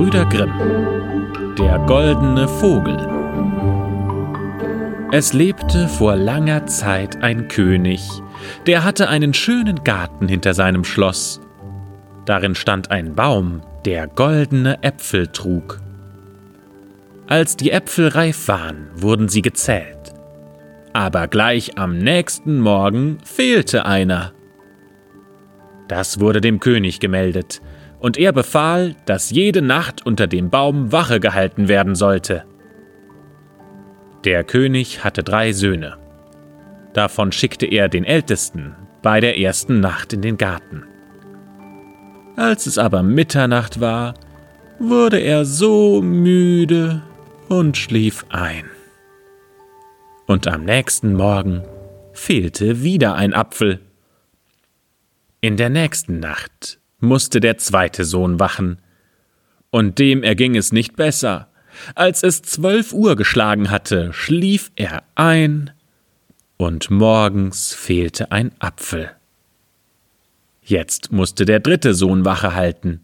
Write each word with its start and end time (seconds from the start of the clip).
Gebrüder 0.00 0.24
Grimm 0.30 1.54
Der 1.58 1.78
goldene 1.80 2.48
Vogel 2.48 2.96
Es 5.12 5.34
lebte 5.34 5.88
vor 5.88 6.16
langer 6.16 6.64
Zeit 6.64 7.22
ein 7.22 7.48
König, 7.48 8.00
der 8.66 8.82
hatte 8.82 9.10
einen 9.10 9.34
schönen 9.34 9.84
Garten 9.84 10.26
hinter 10.26 10.54
seinem 10.54 10.84
Schloss. 10.84 11.42
Darin 12.24 12.54
stand 12.54 12.90
ein 12.90 13.14
Baum, 13.14 13.60
der 13.84 14.06
goldene 14.06 14.82
Äpfel 14.82 15.26
trug. 15.26 15.82
Als 17.26 17.58
die 17.58 17.70
Äpfel 17.70 18.08
reif 18.08 18.48
waren, 18.48 18.88
wurden 18.94 19.28
sie 19.28 19.42
gezählt. 19.42 20.14
Aber 20.94 21.28
gleich 21.28 21.76
am 21.76 21.98
nächsten 21.98 22.58
Morgen 22.58 23.18
fehlte 23.22 23.84
einer. 23.84 24.32
Das 25.88 26.20
wurde 26.20 26.40
dem 26.40 26.58
König 26.58 27.00
gemeldet, 27.00 27.60
und 28.00 28.16
er 28.16 28.32
befahl, 28.32 28.96
dass 29.04 29.30
jede 29.30 29.62
Nacht 29.62 30.04
unter 30.04 30.26
dem 30.26 30.50
Baum 30.50 30.90
Wache 30.90 31.20
gehalten 31.20 31.68
werden 31.68 31.94
sollte. 31.94 32.44
Der 34.24 34.42
König 34.42 35.04
hatte 35.04 35.22
drei 35.22 35.52
Söhne. 35.52 35.96
Davon 36.92 37.30
schickte 37.30 37.66
er 37.66 37.88
den 37.88 38.04
ältesten 38.04 38.74
bei 39.02 39.20
der 39.20 39.38
ersten 39.38 39.80
Nacht 39.80 40.12
in 40.12 40.22
den 40.22 40.36
Garten. 40.36 40.84
Als 42.36 42.66
es 42.66 42.78
aber 42.78 43.02
Mitternacht 43.02 43.80
war, 43.80 44.14
wurde 44.78 45.18
er 45.18 45.44
so 45.44 46.00
müde 46.02 47.02
und 47.48 47.76
schlief 47.76 48.24
ein. 48.30 48.64
Und 50.26 50.48
am 50.48 50.64
nächsten 50.64 51.14
Morgen 51.14 51.62
fehlte 52.12 52.82
wieder 52.82 53.14
ein 53.14 53.34
Apfel. 53.34 53.80
In 55.40 55.56
der 55.56 55.70
nächsten 55.70 56.18
Nacht 56.18 56.79
musste 57.00 57.40
der 57.40 57.58
zweite 57.58 58.04
Sohn 58.04 58.38
wachen, 58.38 58.78
und 59.70 59.98
dem 59.98 60.22
erging 60.22 60.56
es 60.56 60.72
nicht 60.72 60.96
besser. 60.96 61.48
Als 61.94 62.22
es 62.22 62.42
zwölf 62.42 62.92
Uhr 62.92 63.16
geschlagen 63.16 63.70
hatte, 63.70 64.12
schlief 64.12 64.70
er 64.76 65.02
ein, 65.14 65.70
und 66.56 66.90
morgens 66.90 67.72
fehlte 67.72 68.32
ein 68.32 68.52
Apfel. 68.58 69.10
Jetzt 70.62 71.10
musste 71.10 71.44
der 71.44 71.60
dritte 71.60 71.94
Sohn 71.94 72.24
Wache 72.24 72.54
halten. 72.54 73.00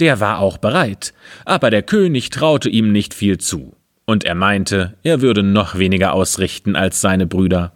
Der 0.00 0.20
war 0.20 0.38
auch 0.38 0.58
bereit, 0.58 1.12
aber 1.44 1.70
der 1.70 1.82
König 1.82 2.30
traute 2.30 2.68
ihm 2.68 2.92
nicht 2.92 3.14
viel 3.14 3.38
zu, 3.38 3.74
und 4.04 4.24
er 4.24 4.34
meinte, 4.34 4.94
er 5.02 5.20
würde 5.20 5.42
noch 5.42 5.76
weniger 5.76 6.14
ausrichten 6.14 6.76
als 6.76 7.00
seine 7.00 7.26
Brüder. 7.26 7.72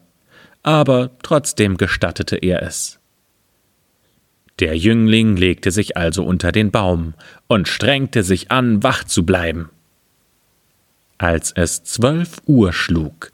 Aber 0.62 1.10
trotzdem 1.22 1.76
gestattete 1.76 2.36
er 2.36 2.62
es. 2.62 3.01
Der 4.62 4.78
Jüngling 4.78 5.36
legte 5.36 5.70
sich 5.70 5.98
also 5.98 6.24
unter 6.24 6.52
den 6.52 6.70
Baum 6.70 7.12
und 7.48 7.68
strengte 7.68 8.22
sich 8.22 8.50
an, 8.50 8.82
wach 8.82 9.04
zu 9.04 9.26
bleiben. 9.26 9.68
Als 11.18 11.52
es 11.52 11.84
zwölf 11.84 12.40
Uhr 12.46 12.72
schlug, 12.72 13.30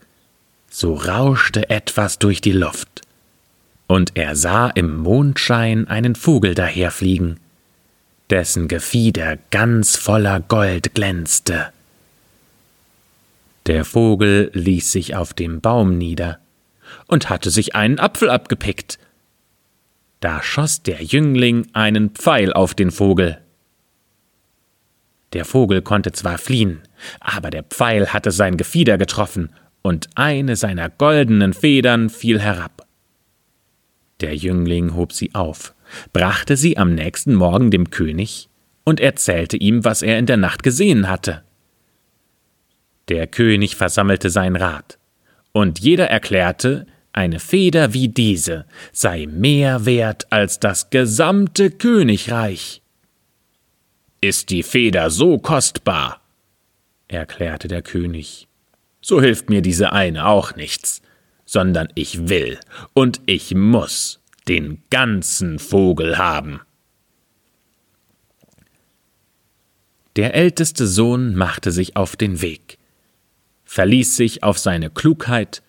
so 0.69 0.95
rauschte 0.95 1.69
etwas 1.69 2.19
durch 2.19 2.41
die 2.41 2.51
Luft, 2.51 3.03
und 3.87 4.17
er 4.17 4.35
sah 4.35 4.67
im 4.67 4.97
Mondschein 4.97 5.87
einen 5.87 6.15
Vogel 6.15 6.53
daherfliegen 6.53 7.39
dessen 8.29 8.67
Gefieder 8.67 9.37
ganz 9.49 9.95
voller 9.95 10.39
Gold 10.39 10.93
glänzte. 10.93 11.67
Der 13.65 13.85
Vogel 13.85 14.51
ließ 14.53 14.91
sich 14.91 15.15
auf 15.15 15.33
dem 15.33 15.61
Baum 15.61 15.97
nieder 15.97 16.39
und 17.07 17.29
hatte 17.29 17.49
sich 17.49 17.75
einen 17.75 17.99
Apfel 17.99 18.29
abgepickt. 18.29 18.99
Da 20.19 20.41
schoss 20.43 20.83
der 20.83 21.01
Jüngling 21.03 21.67
einen 21.73 22.11
Pfeil 22.11 22.51
auf 22.53 22.73
den 22.73 22.91
Vogel. 22.91 23.39
Der 25.33 25.45
Vogel 25.45 25.81
konnte 25.81 26.11
zwar 26.11 26.37
fliehen, 26.37 26.81
aber 27.19 27.49
der 27.49 27.63
Pfeil 27.63 28.13
hatte 28.13 28.31
sein 28.31 28.57
Gefieder 28.57 28.97
getroffen, 28.97 29.53
und 29.81 30.09
eine 30.15 30.57
seiner 30.57 30.89
goldenen 30.89 31.53
Federn 31.53 32.09
fiel 32.09 32.41
herab. 32.41 32.85
Der 34.19 34.35
Jüngling 34.35 34.95
hob 34.95 35.13
sie 35.13 35.33
auf 35.33 35.73
brachte 36.13 36.57
sie 36.57 36.77
am 36.77 36.93
nächsten 36.93 37.33
Morgen 37.33 37.71
dem 37.71 37.89
König 37.89 38.49
und 38.83 38.99
erzählte 38.99 39.57
ihm, 39.57 39.85
was 39.85 40.01
er 40.01 40.17
in 40.19 40.25
der 40.25 40.37
Nacht 40.37 40.63
gesehen 40.63 41.09
hatte. 41.09 41.43
Der 43.07 43.27
König 43.27 43.75
versammelte 43.75 44.29
sein 44.29 44.55
Rat, 44.55 44.99
und 45.51 45.79
jeder 45.79 46.09
erklärte, 46.09 46.85
eine 47.19 47.41
Feder 47.41 47.93
wie 47.93 48.07
diese 48.07 48.65
sei 48.93 49.27
mehr 49.27 49.85
wert 49.85 50.31
als 50.31 50.57
das 50.61 50.89
gesamte 50.89 51.69
Königreich. 51.69 52.81
Ist 54.21 54.49
die 54.49 54.63
Feder 54.63 55.09
so 55.09 55.37
kostbar? 55.37 56.21
erklärte 57.09 57.67
der 57.67 57.81
König. 57.81 58.47
So 59.01 59.19
hilft 59.19 59.49
mir 59.49 59.61
diese 59.61 59.91
eine 59.91 60.27
auch 60.27 60.55
nichts, 60.55 61.01
sondern 61.45 61.89
ich 61.93 62.29
will 62.29 62.57
und 62.93 63.19
ich 63.25 63.53
muss 63.53 64.21
den 64.47 64.81
ganzen 64.89 65.59
Vogel 65.59 66.17
haben. 66.17 66.61
Der 70.15 70.35
älteste 70.35 70.87
Sohn 70.87 71.35
machte 71.35 71.73
sich 71.73 71.97
auf 71.97 72.15
den 72.15 72.41
Weg, 72.41 72.77
verließ 73.65 74.15
sich 74.15 74.41
auf 74.41 74.57
seine 74.57 74.89
Klugheit 74.89 75.61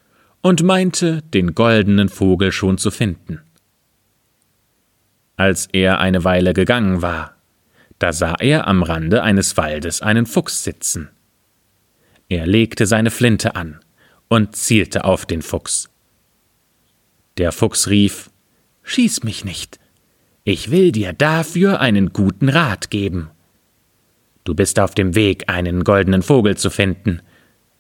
und 0.43 0.62
meinte, 0.62 1.23
den 1.34 1.55
goldenen 1.55 2.09
Vogel 2.09 2.53
schon 2.53 2.78
zu 2.78 2.91
finden. 2.91 3.41
Als 5.37 5.69
er 5.73 6.01
eine 6.01 6.25
Weile 6.25 6.53
gegangen 6.53 7.03
war, 7.03 7.34
da 7.99 8.12
sah 8.12 8.34
er 8.41 8.67
am 8.67 8.83
Rande 8.83 9.23
eines 9.23 9.56
Waldes 9.56 10.03
einen 10.03 10.27
Fuchs 10.27 10.65
sitzen. 10.65 11.11
Er 12.28 12.47
legte 12.47 12.87
seine 12.87 13.11
Flinte 13.11 13.56
an 13.56 13.81
und 14.28 14.56
zielte 14.56 15.05
auf 15.05 15.27
den 15.27 15.43
Fuchs. 15.43 15.91
Der 17.39 17.53
Fuchs 17.53 17.89
rief 17.89 18.31
Schieß 18.83 19.22
mich 19.22 19.45
nicht. 19.45 19.78
Ich 20.45 20.71
will 20.71 20.93
dir 20.93 21.12
dafür 21.12 21.81
einen 21.81 22.12
guten 22.12 22.49
Rat 22.49 22.91
geben. 22.91 23.31
Du 24.45 24.55
bist 24.55 24.81
auf 24.81 24.95
dem 24.95 25.15
Weg, 25.15 25.49
einen 25.49 25.84
goldenen 25.84 26.22
Vogel 26.22 26.57
zu 26.57 26.71
finden, 26.71 27.21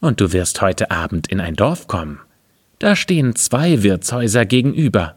und 0.00 0.20
du 0.20 0.32
wirst 0.32 0.60
heute 0.60 0.90
Abend 0.90 1.28
in 1.28 1.40
ein 1.40 1.56
Dorf 1.56 1.86
kommen. 1.86 2.20
Da 2.80 2.96
stehen 2.96 3.36
zwei 3.36 3.82
Wirtshäuser 3.82 4.46
gegenüber. 4.46 5.14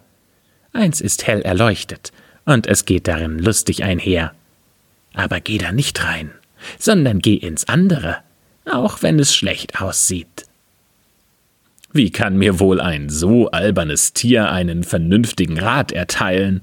Eins 0.74 1.00
ist 1.00 1.26
hell 1.26 1.42
erleuchtet, 1.42 2.12
und 2.46 2.68
es 2.68 2.84
geht 2.84 3.08
darin 3.08 3.40
lustig 3.40 3.84
einher. 3.84 4.34
Aber 5.14 5.40
geh 5.40 5.58
da 5.58 5.72
nicht 5.72 6.04
rein, 6.04 6.32
sondern 6.78 7.20
geh 7.20 7.36
ins 7.36 7.70
andere, 7.70 8.18
auch 8.70 9.02
wenn 9.02 9.18
es 9.18 9.34
schlecht 9.34 9.82
aussieht. 9.82 10.46
Wie 11.94 12.12
kann 12.12 12.38
mir 12.38 12.60
wohl 12.60 12.82
ein 12.82 13.08
so 13.08 13.50
albernes 13.52 14.12
Tier 14.12 14.52
einen 14.52 14.84
vernünftigen 14.84 15.58
Rat 15.58 15.94
erteilen? 15.94 16.62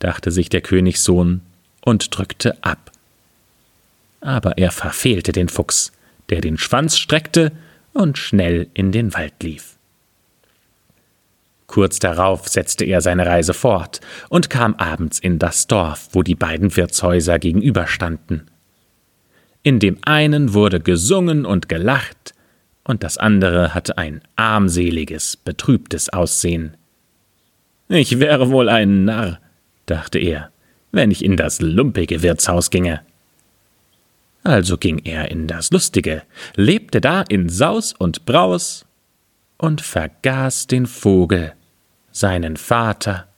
dachte 0.00 0.32
sich 0.32 0.48
der 0.48 0.62
Königssohn 0.62 1.42
und 1.80 2.16
drückte 2.16 2.60
ab. 2.64 2.90
Aber 4.20 4.58
er 4.58 4.72
verfehlte 4.72 5.30
den 5.30 5.48
Fuchs, 5.48 5.92
der 6.28 6.40
den 6.40 6.58
Schwanz 6.58 6.98
streckte 6.98 7.52
und 7.92 8.18
schnell 8.18 8.66
in 8.74 8.90
den 8.90 9.14
Wald 9.14 9.34
lief. 9.44 9.76
Kurz 11.72 11.98
darauf 11.98 12.48
setzte 12.48 12.84
er 12.84 13.00
seine 13.00 13.24
Reise 13.24 13.54
fort 13.54 14.02
und 14.28 14.50
kam 14.50 14.74
abends 14.74 15.18
in 15.18 15.38
das 15.38 15.68
Dorf, 15.68 16.10
wo 16.12 16.22
die 16.22 16.34
beiden 16.34 16.76
Wirtshäuser 16.76 17.38
gegenüberstanden. 17.38 18.50
In 19.62 19.78
dem 19.78 19.96
einen 20.02 20.52
wurde 20.52 20.80
gesungen 20.80 21.46
und 21.46 21.70
gelacht, 21.70 22.34
und 22.84 23.02
das 23.02 23.16
andere 23.16 23.72
hatte 23.72 23.96
ein 23.96 24.20
armseliges, 24.36 25.38
betrübtes 25.38 26.10
Aussehen. 26.10 26.76
Ich 27.88 28.20
wäre 28.20 28.50
wohl 28.50 28.68
ein 28.68 29.06
Narr, 29.06 29.40
dachte 29.86 30.18
er, 30.18 30.50
wenn 30.90 31.10
ich 31.10 31.24
in 31.24 31.38
das 31.38 31.62
lumpige 31.62 32.22
Wirtshaus 32.22 32.68
ginge. 32.68 33.00
Also 34.44 34.76
ging 34.76 34.98
er 34.98 35.30
in 35.30 35.46
das 35.46 35.70
Lustige, 35.70 36.22
lebte 36.54 37.00
da 37.00 37.22
in 37.22 37.48
Saus 37.48 37.94
und 37.94 38.26
Braus 38.26 38.84
und 39.56 39.80
vergaß 39.80 40.66
den 40.66 40.84
Vogel, 40.84 41.54
seinen 42.12 42.56
Vater 42.56 43.28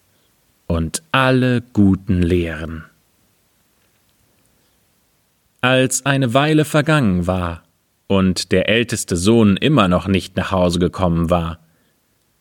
und 0.67 1.03
alle 1.13 1.63
guten 1.73 2.23
Lehren. 2.23 2.85
Als 5.61 6.05
eine 6.05 6.35
Weile 6.35 6.65
vergangen 6.65 7.27
war, 7.27 7.65
und 8.07 8.53
der 8.53 8.69
älteste 8.69 9.17
Sohn 9.17 9.57
immer 9.57 9.89
noch 9.89 10.07
nicht 10.07 10.37
nach 10.37 10.51
Hause 10.51 10.79
gekommen 10.79 11.31
war. 11.31 11.59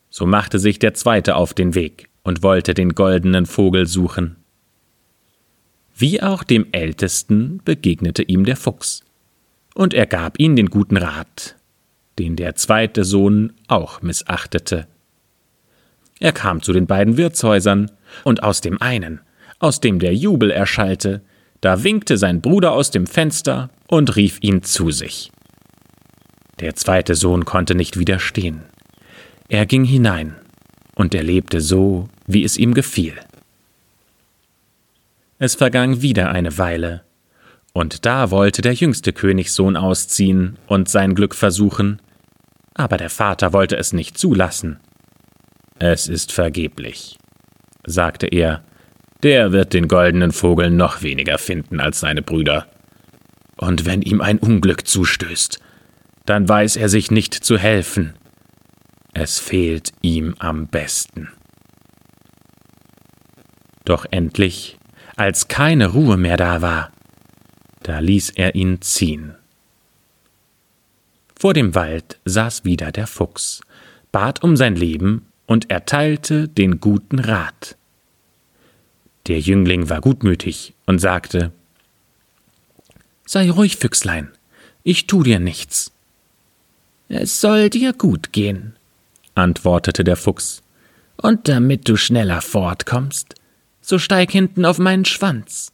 So 0.09 0.25
machte 0.25 0.59
sich 0.59 0.77
der 0.77 0.94
zweite 0.94 1.35
auf 1.35 1.53
den 1.53 1.74
Weg 1.74 2.09
und 2.24 2.44
wollte 2.44 2.74
den 2.74 2.95
goldenen 2.95 3.45
Vogel 3.45 3.88
suchen. 3.88 4.36
Wie 5.95 6.21
auch 6.21 6.44
dem 6.44 6.68
Ältesten 6.71 7.62
begegnete 7.63 8.24
ihm 8.24 8.45
der 8.45 8.57
Fuchs, 8.57 9.03
und 9.74 9.94
er 9.94 10.06
gab 10.06 10.39
ihm 10.39 10.56
den 10.56 10.69
guten 10.69 10.97
Rat, 10.97 11.56
den 12.19 12.36
der 12.36 12.56
zweite 12.56 13.03
Sohn 13.03 13.53
auch 13.68 14.01
missachtete. 14.01 14.88
Er 16.23 16.31
kam 16.31 16.61
zu 16.61 16.71
den 16.71 16.87
beiden 16.87 17.17
Wirtshäusern, 17.17 17.91
und 18.23 18.43
aus 18.43 18.61
dem 18.61 18.81
einen, 18.81 19.19
aus 19.59 19.81
dem 19.81 19.99
der 19.99 20.15
Jubel 20.15 20.51
erschallte, 20.51 21.21
da 21.59 21.83
winkte 21.83 22.17
sein 22.17 22.39
Bruder 22.39 22.71
aus 22.71 22.91
dem 22.91 23.07
Fenster 23.07 23.69
und 23.87 24.15
rief 24.15 24.37
ihn 24.39 24.63
zu 24.63 24.89
sich. 24.89 25.33
Der 26.61 26.75
zweite 26.75 27.15
Sohn 27.15 27.43
konnte 27.43 27.75
nicht 27.75 27.99
widerstehen. 27.99 28.61
Er 29.49 29.65
ging 29.65 29.83
hinein, 29.83 30.35
und 30.95 31.13
er 31.13 31.23
lebte 31.23 31.59
so, 31.59 32.07
wie 32.25 32.45
es 32.45 32.55
ihm 32.55 32.73
gefiel. 32.73 33.15
Es 35.39 35.55
verging 35.55 36.01
wieder 36.01 36.31
eine 36.31 36.57
Weile, 36.57 37.03
und 37.73 38.05
da 38.05 38.31
wollte 38.31 38.61
der 38.61 38.75
jüngste 38.75 39.11
Königssohn 39.11 39.75
ausziehen 39.75 40.55
und 40.67 40.87
sein 40.87 41.15
Glück 41.15 41.35
versuchen, 41.35 42.01
aber 42.75 42.95
der 42.95 43.09
Vater 43.09 43.51
wollte 43.51 43.75
es 43.75 43.91
nicht 43.91 44.17
zulassen. 44.17 44.79
Es 45.79 46.07
ist 46.07 46.31
vergeblich, 46.31 47.17
sagte 47.85 48.27
er, 48.27 48.63
der 49.23 49.51
wird 49.51 49.73
den 49.73 49.87
goldenen 49.87 50.31
Vogel 50.31 50.69
noch 50.69 51.01
weniger 51.01 51.37
finden 51.37 51.79
als 51.79 52.01
seine 52.01 52.21
Brüder. 52.21 52.67
Und 53.55 53.85
wenn 53.85 54.01
ihm 54.01 54.21
ein 54.21 54.39
Unglück 54.39 54.87
zustößt, 54.87 55.59
dann 56.25 56.47
weiß 56.47 56.75
er 56.75 56.89
sich 56.89 57.11
nicht 57.11 57.33
zu 57.33 57.57
helfen. 57.57 58.13
Es 59.13 59.39
fehlt 59.39 59.91
ihm 60.01 60.35
am 60.39 60.67
besten. 60.67 61.29
Doch 63.85 64.05
endlich, 64.11 64.77
als 65.15 65.47
keine 65.47 65.87
Ruhe 65.87 66.17
mehr 66.17 66.37
da 66.37 66.61
war, 66.61 66.91
da 67.83 67.99
ließ 67.99 68.31
er 68.31 68.55
ihn 68.55 68.81
ziehen. 68.81 69.35
Vor 71.37 71.53
dem 71.53 71.75
Wald 71.75 72.19
saß 72.25 72.63
wieder 72.63 72.91
der 72.91 73.07
Fuchs, 73.07 73.61
bat 74.11 74.43
um 74.43 74.55
sein 74.55 74.75
Leben 74.75 75.25
und 75.45 75.69
erteilte 75.69 76.47
den 76.47 76.79
guten 76.79 77.19
Rat. 77.19 77.75
Der 79.27 79.39
Jüngling 79.39 79.89
war 79.89 80.01
gutmütig 80.01 80.73
und 80.85 80.99
sagte 80.99 81.51
Sei 83.25 83.49
ruhig, 83.49 83.77
Füchslein, 83.77 84.29
ich 84.83 85.07
tu 85.07 85.23
dir 85.23 85.39
nichts. 85.39 85.91
Es 87.07 87.41
soll 87.41 87.69
dir 87.69 87.93
gut 87.93 88.31
gehen, 88.31 88.75
antwortete 89.35 90.03
der 90.03 90.15
Fuchs, 90.15 90.61
und 91.17 91.47
damit 91.47 91.87
du 91.87 91.95
schneller 91.95 92.41
fortkommst, 92.41 93.35
so 93.81 93.99
steig 93.99 94.31
hinten 94.31 94.65
auf 94.65 94.79
meinen 94.79 95.05
Schwanz. 95.05 95.72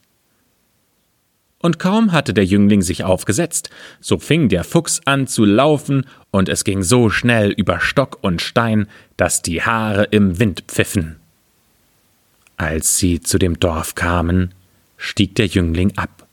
Und 1.62 1.78
kaum 1.78 2.14
hatte 2.14 2.34
der 2.34 2.46
Jüngling 2.46 2.82
sich 2.82 3.04
aufgesetzt, 3.04 3.70
so 4.00 4.18
fing 4.18 4.48
der 4.48 4.64
Fuchs 4.64 5.02
an 5.06 5.28
zu 5.28 5.44
laufen, 5.44 6.06
und 6.32 6.48
es 6.48 6.64
ging 6.64 6.84
so 6.84 7.10
schnell 7.10 7.52
über 7.52 7.82
Stock 7.82 8.20
und 8.22 8.42
Stein, 8.42 8.88
dass 9.18 9.42
die 9.42 9.62
Haare 9.62 10.06
im 10.06 10.40
Wind 10.40 10.64
pfiffen. 10.68 11.18
Als 12.56 12.98
sie 12.98 13.20
zu 13.20 13.40
dem 13.40 13.60
Dorf 13.60 13.96
kamen, 13.96 14.54
stieg 14.98 15.36
der 15.36 15.48
Jüngling 15.48 15.98
ab, 15.98 16.28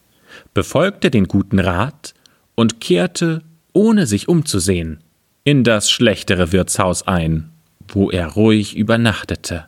befolgte 0.55 1.11
den 1.11 1.27
guten 1.27 1.59
Rat 1.59 2.15
und 2.55 2.81
kehrte, 2.81 3.43
ohne 3.73 4.07
sich 4.07 4.29
umzusehen, 4.29 5.01
in 5.45 5.65
das 5.65 5.91
schlechtere 5.91 6.53
Wirtshaus 6.53 7.07
ein, 7.07 7.51
wo 7.89 8.11
er 8.11 8.29
ruhig 8.29 8.77
übernachtete. 8.77 9.67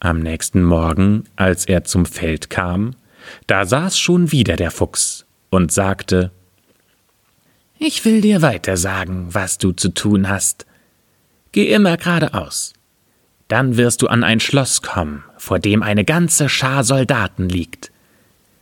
Am 0.00 0.20
nächsten 0.20 0.62
Morgen, 0.62 1.24
als 1.34 1.64
er 1.64 1.82
zum 1.82 2.06
Feld 2.06 2.50
kam, 2.50 2.94
da 3.48 3.66
saß 3.66 3.98
schon 3.98 4.30
wieder 4.30 4.54
der 4.54 4.70
Fuchs 4.70 5.26
und 5.50 5.72
sagte 5.72 6.30
Ich 7.78 8.04
will 8.04 8.20
dir 8.20 8.40
weiter 8.40 8.76
sagen, 8.76 9.28
was 9.32 9.58
du 9.58 9.72
zu 9.72 9.88
tun 9.88 10.28
hast. 10.28 10.66
Geh 11.50 11.72
immer 11.72 11.96
geradeaus. 11.96 12.74
Dann 13.48 13.76
wirst 13.76 14.02
du 14.02 14.06
an 14.06 14.22
ein 14.22 14.38
Schloss 14.38 14.82
kommen, 14.82 15.24
vor 15.36 15.58
dem 15.58 15.82
eine 15.82 16.04
ganze 16.04 16.48
Schar 16.48 16.84
Soldaten 16.84 17.48
liegt. 17.48 17.90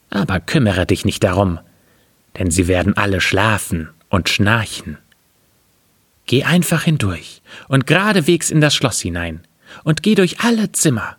Aber 0.08 0.40
kümmere 0.40 0.86
dich 0.86 1.04
nicht 1.04 1.22
darum, 1.22 1.58
denn 2.38 2.50
sie 2.50 2.66
werden 2.66 2.96
alle 2.96 3.20
schlafen 3.20 3.90
und 4.08 4.30
schnarchen. 4.30 4.96
Geh 6.24 6.44
einfach 6.44 6.84
hindurch 6.84 7.42
und 7.68 7.86
geradewegs 7.86 8.50
in 8.50 8.62
das 8.62 8.74
Schloss 8.74 9.00
hinein 9.00 9.46
und 9.84 10.02
geh 10.02 10.14
durch 10.14 10.40
alle 10.40 10.72
Zimmer 10.72 11.18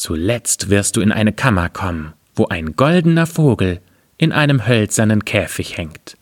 Zuletzt 0.00 0.70
wirst 0.70 0.96
du 0.96 1.02
in 1.02 1.12
eine 1.12 1.30
Kammer 1.30 1.68
kommen, 1.68 2.14
wo 2.34 2.46
ein 2.46 2.74
goldener 2.74 3.26
Vogel 3.26 3.82
in 4.16 4.32
einem 4.32 4.66
hölzernen 4.66 5.26
Käfig 5.26 5.76
hängt. 5.76 6.16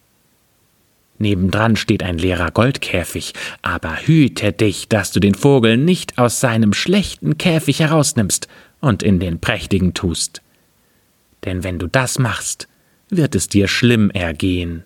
Nebendran 1.18 1.76
steht 1.76 2.02
ein 2.02 2.18
leerer 2.18 2.50
Goldkäfig, 2.50 3.34
aber 3.62 4.04
hüte 4.04 4.52
dich, 4.52 4.88
dass 4.88 5.12
du 5.12 5.20
den 5.20 5.36
Vogel 5.36 5.76
nicht 5.76 6.18
aus 6.18 6.40
seinem 6.40 6.72
schlechten 6.72 7.38
Käfig 7.38 7.78
herausnimmst 7.78 8.48
und 8.80 9.04
in 9.04 9.20
den 9.20 9.38
prächtigen 9.38 9.94
tust. 9.94 10.42
Denn 11.44 11.62
wenn 11.62 11.78
du 11.78 11.86
das 11.86 12.18
machst, 12.18 12.66
wird 13.10 13.36
es 13.36 13.46
dir 13.46 13.68
schlimm 13.68 14.10
ergehen. 14.10 14.82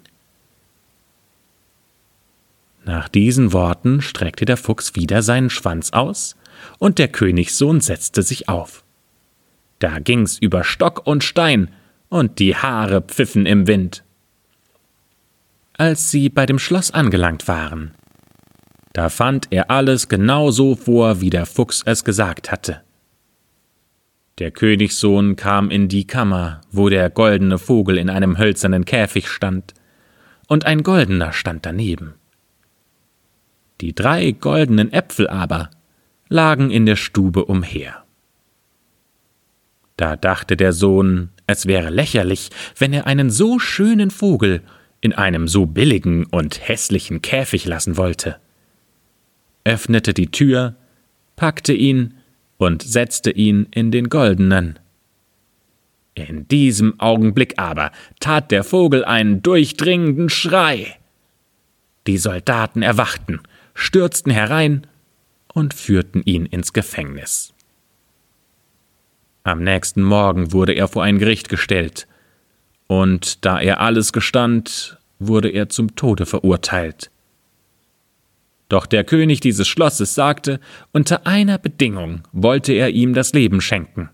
Nach 2.84 3.08
diesen 3.08 3.54
Worten 3.54 4.02
streckte 4.02 4.44
der 4.44 4.58
Fuchs 4.58 4.94
wieder 4.94 5.22
seinen 5.22 5.48
Schwanz 5.48 5.94
aus, 5.94 6.36
und 6.78 6.98
der 6.98 7.08
Königssohn 7.08 7.80
setzte 7.80 8.22
sich 8.22 8.48
auf. 8.48 8.84
Da 9.78 9.98
ging's 9.98 10.38
über 10.38 10.64
Stock 10.64 11.06
und 11.06 11.24
Stein, 11.24 11.70
und 12.08 12.38
die 12.38 12.54
Haare 12.54 13.00
pfiffen 13.00 13.46
im 13.46 13.66
Wind. 13.66 14.04
Als 15.72 16.10
sie 16.10 16.28
bei 16.28 16.44
dem 16.44 16.58
Schloss 16.58 16.90
angelangt 16.90 17.48
waren, 17.48 17.92
da 18.92 19.08
fand 19.08 19.48
er 19.50 19.70
alles 19.70 20.08
genau 20.08 20.50
so 20.50 20.76
vor, 20.76 21.20
wie 21.22 21.30
der 21.30 21.46
Fuchs 21.46 21.82
es 21.86 22.04
gesagt 22.04 22.52
hatte. 22.52 22.82
Der 24.38 24.50
Königssohn 24.50 25.36
kam 25.36 25.70
in 25.70 25.88
die 25.88 26.06
Kammer, 26.06 26.60
wo 26.70 26.88
der 26.88 27.08
goldene 27.10 27.58
Vogel 27.58 27.96
in 27.96 28.10
einem 28.10 28.38
hölzernen 28.38 28.84
Käfig 28.84 29.28
stand, 29.28 29.74
und 30.48 30.66
ein 30.66 30.82
goldener 30.82 31.32
stand 31.32 31.64
daneben. 31.64 32.14
Die 33.80 33.94
drei 33.94 34.32
goldenen 34.32 34.92
Äpfel 34.92 35.28
aber 35.28 35.70
lagen 36.32 36.70
in 36.70 36.86
der 36.86 36.96
Stube 36.96 37.44
umher. 37.44 38.04
Da 39.96 40.16
dachte 40.16 40.56
der 40.56 40.72
Sohn, 40.72 41.28
es 41.46 41.66
wäre 41.66 41.90
lächerlich, 41.90 42.50
wenn 42.78 42.92
er 42.92 43.06
einen 43.06 43.30
so 43.30 43.58
schönen 43.58 44.10
Vogel 44.10 44.62
in 45.00 45.12
einem 45.12 45.46
so 45.46 45.66
billigen 45.66 46.24
und 46.26 46.66
hässlichen 46.66 47.22
Käfig 47.22 47.66
lassen 47.66 47.96
wollte, 47.96 48.36
öffnete 49.64 50.14
die 50.14 50.30
Tür, 50.30 50.74
packte 51.36 51.72
ihn 51.72 52.14
und 52.56 52.82
setzte 52.82 53.30
ihn 53.30 53.68
in 53.70 53.90
den 53.90 54.08
goldenen. 54.08 54.78
In 56.14 56.48
diesem 56.48 56.98
Augenblick 56.98 57.58
aber 57.58 57.92
tat 58.20 58.50
der 58.50 58.64
Vogel 58.64 59.04
einen 59.04 59.42
durchdringenden 59.42 60.30
Schrei. 60.30 60.98
Die 62.06 62.18
Soldaten 62.18 62.82
erwachten, 62.82 63.40
stürzten 63.74 64.32
herein 64.32 64.86
und 65.52 65.74
führten 65.74 66.22
ihn 66.24 66.46
ins 66.46 66.72
Gefängnis. 66.72 67.52
Am 69.44 69.62
nächsten 69.62 70.02
Morgen 70.02 70.52
wurde 70.52 70.72
er 70.72 70.88
vor 70.88 71.02
ein 71.02 71.18
Gericht 71.18 71.48
gestellt, 71.48 72.06
und 72.86 73.44
da 73.44 73.60
er 73.60 73.80
alles 73.80 74.12
gestand, 74.12 74.98
wurde 75.18 75.48
er 75.48 75.68
zum 75.68 75.96
Tode 75.96 76.26
verurteilt. 76.26 77.10
Doch 78.68 78.86
der 78.86 79.04
König 79.04 79.40
dieses 79.40 79.68
Schlosses 79.68 80.14
sagte, 80.14 80.60
unter 80.92 81.26
einer 81.26 81.58
Bedingung 81.58 82.22
wollte 82.32 82.72
er 82.72 82.90
ihm 82.90 83.12
das 83.12 83.32
Leben 83.32 83.60
schenken, 83.60 84.08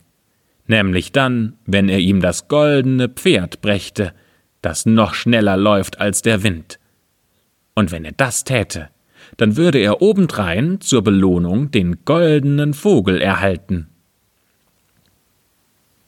nämlich 0.66 1.12
dann, 1.12 1.56
wenn 1.66 1.88
er 1.88 1.98
ihm 1.98 2.20
das 2.20 2.48
goldene 2.48 3.08
Pferd 3.08 3.60
brächte, 3.60 4.12
das 4.62 4.86
noch 4.86 5.14
schneller 5.14 5.56
läuft 5.56 6.00
als 6.00 6.22
der 6.22 6.42
Wind. 6.42 6.78
Und 7.74 7.92
wenn 7.92 8.04
er 8.04 8.12
das 8.12 8.44
täte, 8.44 8.90
dann 9.38 9.56
würde 9.56 9.78
er 9.78 10.02
obendrein 10.02 10.80
zur 10.80 11.02
Belohnung 11.02 11.70
den 11.70 12.04
goldenen 12.04 12.74
Vogel 12.74 13.22
erhalten. 13.22 13.86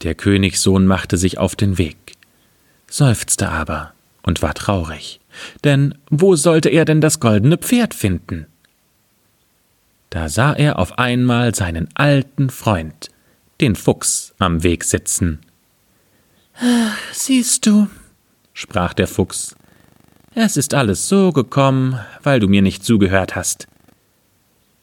Der 0.02 0.14
Königssohn 0.14 0.86
machte 0.86 1.16
sich 1.16 1.38
auf 1.38 1.56
den 1.56 1.78
Weg, 1.78 2.16
seufzte 2.88 3.48
aber 3.48 3.92
und 4.22 4.42
war 4.42 4.54
traurig, 4.54 5.20
denn 5.64 5.94
wo 6.10 6.36
sollte 6.36 6.68
er 6.68 6.84
denn 6.84 7.00
das 7.00 7.20
goldene 7.20 7.56
Pferd 7.56 7.94
finden? 7.94 8.46
Da 10.10 10.28
sah 10.28 10.52
er 10.52 10.78
auf 10.78 10.98
einmal 10.98 11.54
seinen 11.54 11.88
alten 11.94 12.50
Freund, 12.50 13.10
den 13.60 13.76
Fuchs, 13.76 14.34
am 14.38 14.64
Weg 14.64 14.82
sitzen. 14.82 15.38
Siehst 17.12 17.64
du, 17.64 17.88
sprach 18.54 18.92
der 18.92 19.06
Fuchs, 19.06 19.54
es 20.34 20.56
ist 20.56 20.74
alles 20.74 21.08
so 21.08 21.32
gekommen, 21.32 21.98
weil 22.22 22.40
du 22.40 22.48
mir 22.48 22.62
nicht 22.62 22.84
zugehört 22.84 23.36
hast. 23.36 23.66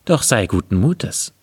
Doch 0.05 0.23
sei 0.23 0.47
guten 0.47 0.75
Mutes. 0.77 1.33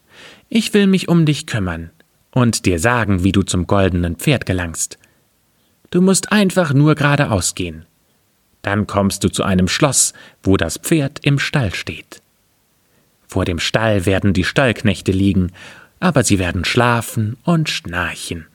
Ich 0.48 0.72
will 0.74 0.86
mich 0.86 1.08
um 1.08 1.26
dich 1.26 1.46
kümmern 1.46 1.90
und 2.30 2.66
dir 2.66 2.78
sagen, 2.78 3.24
wie 3.24 3.32
du 3.32 3.42
zum 3.42 3.66
goldenen 3.66 4.16
Pferd 4.16 4.46
gelangst. 4.46 4.98
Du 5.90 6.00
musst 6.00 6.32
einfach 6.32 6.72
nur 6.72 6.94
geradeaus 6.94 7.54
gehen. 7.54 7.86
Dann 8.62 8.86
kommst 8.86 9.24
du 9.24 9.28
zu 9.28 9.42
einem 9.42 9.68
Schloss, 9.68 10.12
wo 10.42 10.56
das 10.56 10.78
Pferd 10.78 11.20
im 11.22 11.38
Stall 11.38 11.74
steht. 11.74 12.22
Vor 13.26 13.44
dem 13.44 13.58
Stall 13.58 14.06
werden 14.06 14.32
die 14.32 14.44
Stallknechte 14.44 15.12
liegen, 15.12 15.52
aber 16.00 16.24
sie 16.24 16.38
werden 16.38 16.64
schlafen 16.64 17.36
und 17.44 17.68
schnarchen 17.68 18.46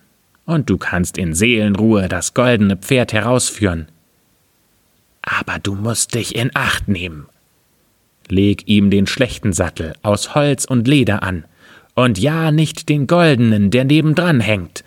und 0.50 0.68
du 0.68 0.79
kannst 0.79 1.20
in 1.20 1.36
Seelenruhe 1.36 2.10
das 2.10 2.34
goldene 2.34 2.75
Pferd 2.75 3.13
herausführen. 3.13 3.88
Aber 5.30 5.60
du 5.60 5.76
musst 5.76 6.16
dich 6.16 6.36
in 6.36 6.52
Acht 6.56 6.88
nehmen. 6.88 7.28
Leg 8.28 8.68
ihm 8.68 8.90
den 8.90 9.06
schlechten 9.06 9.54
Sattel 9.54 9.94
aus 10.02 10.34
Holz 10.34 10.66
und 10.66 10.88
Leder 10.88 11.24
an, 11.24 11.46
und 11.94 12.18
ja 12.18 12.52
nicht 12.52 12.90
den 12.90 13.08
goldenen, 13.08 13.72
der 13.72 13.84
nebendran 13.84 14.40
hängt. 14.40 14.84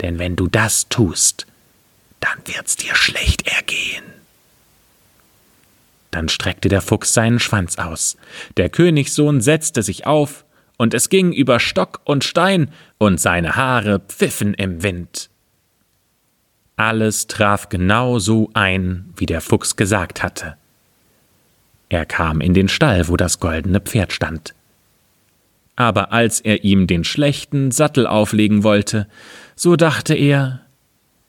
Denn 0.00 0.18
wenn 0.18 0.36
du 0.36 0.48
das 0.48 0.88
tust, 0.88 1.46
dann 2.20 2.38
wird's 2.44 2.76
dir 2.76 2.94
schlecht 2.94 3.46
ergehen. 3.46 4.04
Dann 6.10 6.28
streckte 6.28 6.68
der 6.68 6.80
Fuchs 6.80 7.14
seinen 7.14 7.38
Schwanz 7.38 7.76
aus. 7.76 8.16
Der 8.56 8.68
Königssohn 8.68 9.40
setzte 9.40 9.82
sich 9.82 10.06
auf, 10.06 10.44
und 10.76 10.94
es 10.94 11.08
ging 11.08 11.32
über 11.32 11.60
Stock 11.60 12.00
und 12.04 12.24
Stein, 12.24 12.72
und 12.98 13.20
seine 13.20 13.56
Haare 13.56 14.00
pfiffen 14.00 14.54
im 14.54 14.82
Wind. 14.82 15.27
Alles 16.78 17.26
traf 17.26 17.68
genau 17.70 18.20
so 18.20 18.50
ein, 18.54 19.12
wie 19.16 19.26
der 19.26 19.40
Fuchs 19.40 19.74
gesagt 19.74 20.22
hatte. 20.22 20.54
Er 21.88 22.06
kam 22.06 22.40
in 22.40 22.54
den 22.54 22.68
Stall, 22.68 23.08
wo 23.08 23.16
das 23.16 23.40
goldene 23.40 23.80
Pferd 23.80 24.12
stand. 24.12 24.54
Aber 25.74 26.12
als 26.12 26.40
er 26.40 26.62
ihm 26.62 26.86
den 26.86 27.02
schlechten 27.02 27.72
Sattel 27.72 28.06
auflegen 28.06 28.62
wollte, 28.62 29.08
so 29.56 29.74
dachte 29.74 30.14
er, 30.14 30.60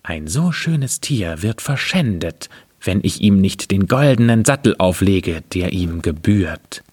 ein 0.03 0.27
so 0.27 0.51
schönes 0.51 1.01
Tier 1.01 1.41
wird 1.41 1.61
verschändet, 1.61 2.49
wenn 2.79 2.99
ich 3.01 3.19
ihm 3.19 3.41
nicht 3.41 3.71
den 3.71 3.87
goldenen 3.87 4.45
Sattel 4.45 4.75
auflege, 4.77 5.41
der 5.55 5.73
ihm 5.73 6.03
gebührt. 6.03 6.83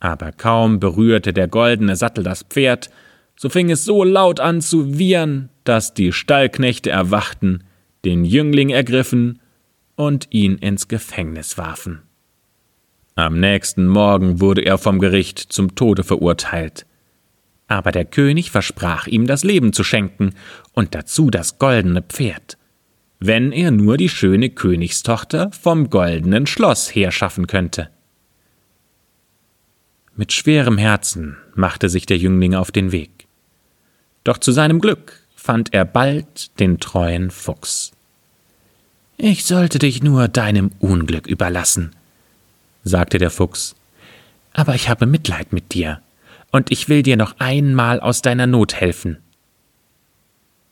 Aber 0.00 0.32
kaum 0.32 0.80
berührte 0.80 1.32
der 1.32 1.46
goldene 1.46 1.94
Sattel 1.94 2.24
das 2.24 2.42
Pferd, 2.42 2.90
so 3.36 3.48
fing 3.48 3.70
es 3.70 3.84
so 3.84 4.02
laut 4.02 4.40
an 4.40 4.60
zu 4.60 4.98
wiehern, 4.98 5.50
dass 5.70 5.94
die 5.94 6.12
Stallknechte 6.12 6.90
erwachten, 6.90 7.64
den 8.04 8.26
Jüngling 8.26 8.68
ergriffen 8.68 9.40
und 9.96 10.26
ihn 10.30 10.58
ins 10.58 10.88
Gefängnis 10.88 11.56
warfen. 11.56 12.02
Am 13.14 13.40
nächsten 13.40 13.86
Morgen 13.86 14.40
wurde 14.40 14.62
er 14.62 14.76
vom 14.76 14.98
Gericht 14.98 15.38
zum 15.38 15.74
Tode 15.74 16.04
verurteilt. 16.04 16.84
Aber 17.68 17.92
der 17.92 18.04
König 18.04 18.50
versprach 18.50 19.06
ihm 19.06 19.26
das 19.26 19.44
Leben 19.44 19.72
zu 19.72 19.84
schenken 19.84 20.34
und 20.74 20.94
dazu 20.94 21.30
das 21.30 21.58
goldene 21.58 22.02
Pferd 22.02 22.58
wenn 23.20 23.52
er 23.52 23.70
nur 23.70 23.98
die 23.98 24.08
schöne 24.08 24.48
Königstochter 24.48 25.50
vom 25.52 25.90
goldenen 25.90 26.46
Schloss 26.46 26.94
herschaffen 26.94 27.46
könnte. 27.46 27.90
Mit 30.16 30.32
schwerem 30.32 30.78
Herzen 30.78 31.36
machte 31.54 31.90
sich 31.90 32.06
der 32.06 32.16
Jüngling 32.16 32.54
auf 32.54 32.72
den 32.72 32.92
Weg. 32.92 33.28
Doch 34.24 34.38
zu 34.38 34.52
seinem 34.52 34.80
Glück 34.80 35.20
fand 35.40 35.72
er 35.72 35.86
bald 35.86 36.58
den 36.60 36.78
treuen 36.80 37.30
Fuchs. 37.30 37.92
Ich 39.16 39.46
sollte 39.46 39.78
dich 39.78 40.02
nur 40.02 40.28
deinem 40.28 40.70
Unglück 40.80 41.26
überlassen, 41.26 41.96
sagte 42.84 43.18
der 43.18 43.30
Fuchs, 43.30 43.74
aber 44.52 44.74
ich 44.74 44.90
habe 44.90 45.06
Mitleid 45.06 45.52
mit 45.52 45.72
dir, 45.72 46.02
und 46.50 46.70
ich 46.70 46.88
will 46.88 47.02
dir 47.02 47.16
noch 47.16 47.36
einmal 47.38 48.00
aus 48.00 48.20
deiner 48.20 48.46
Not 48.46 48.74
helfen. 48.74 49.16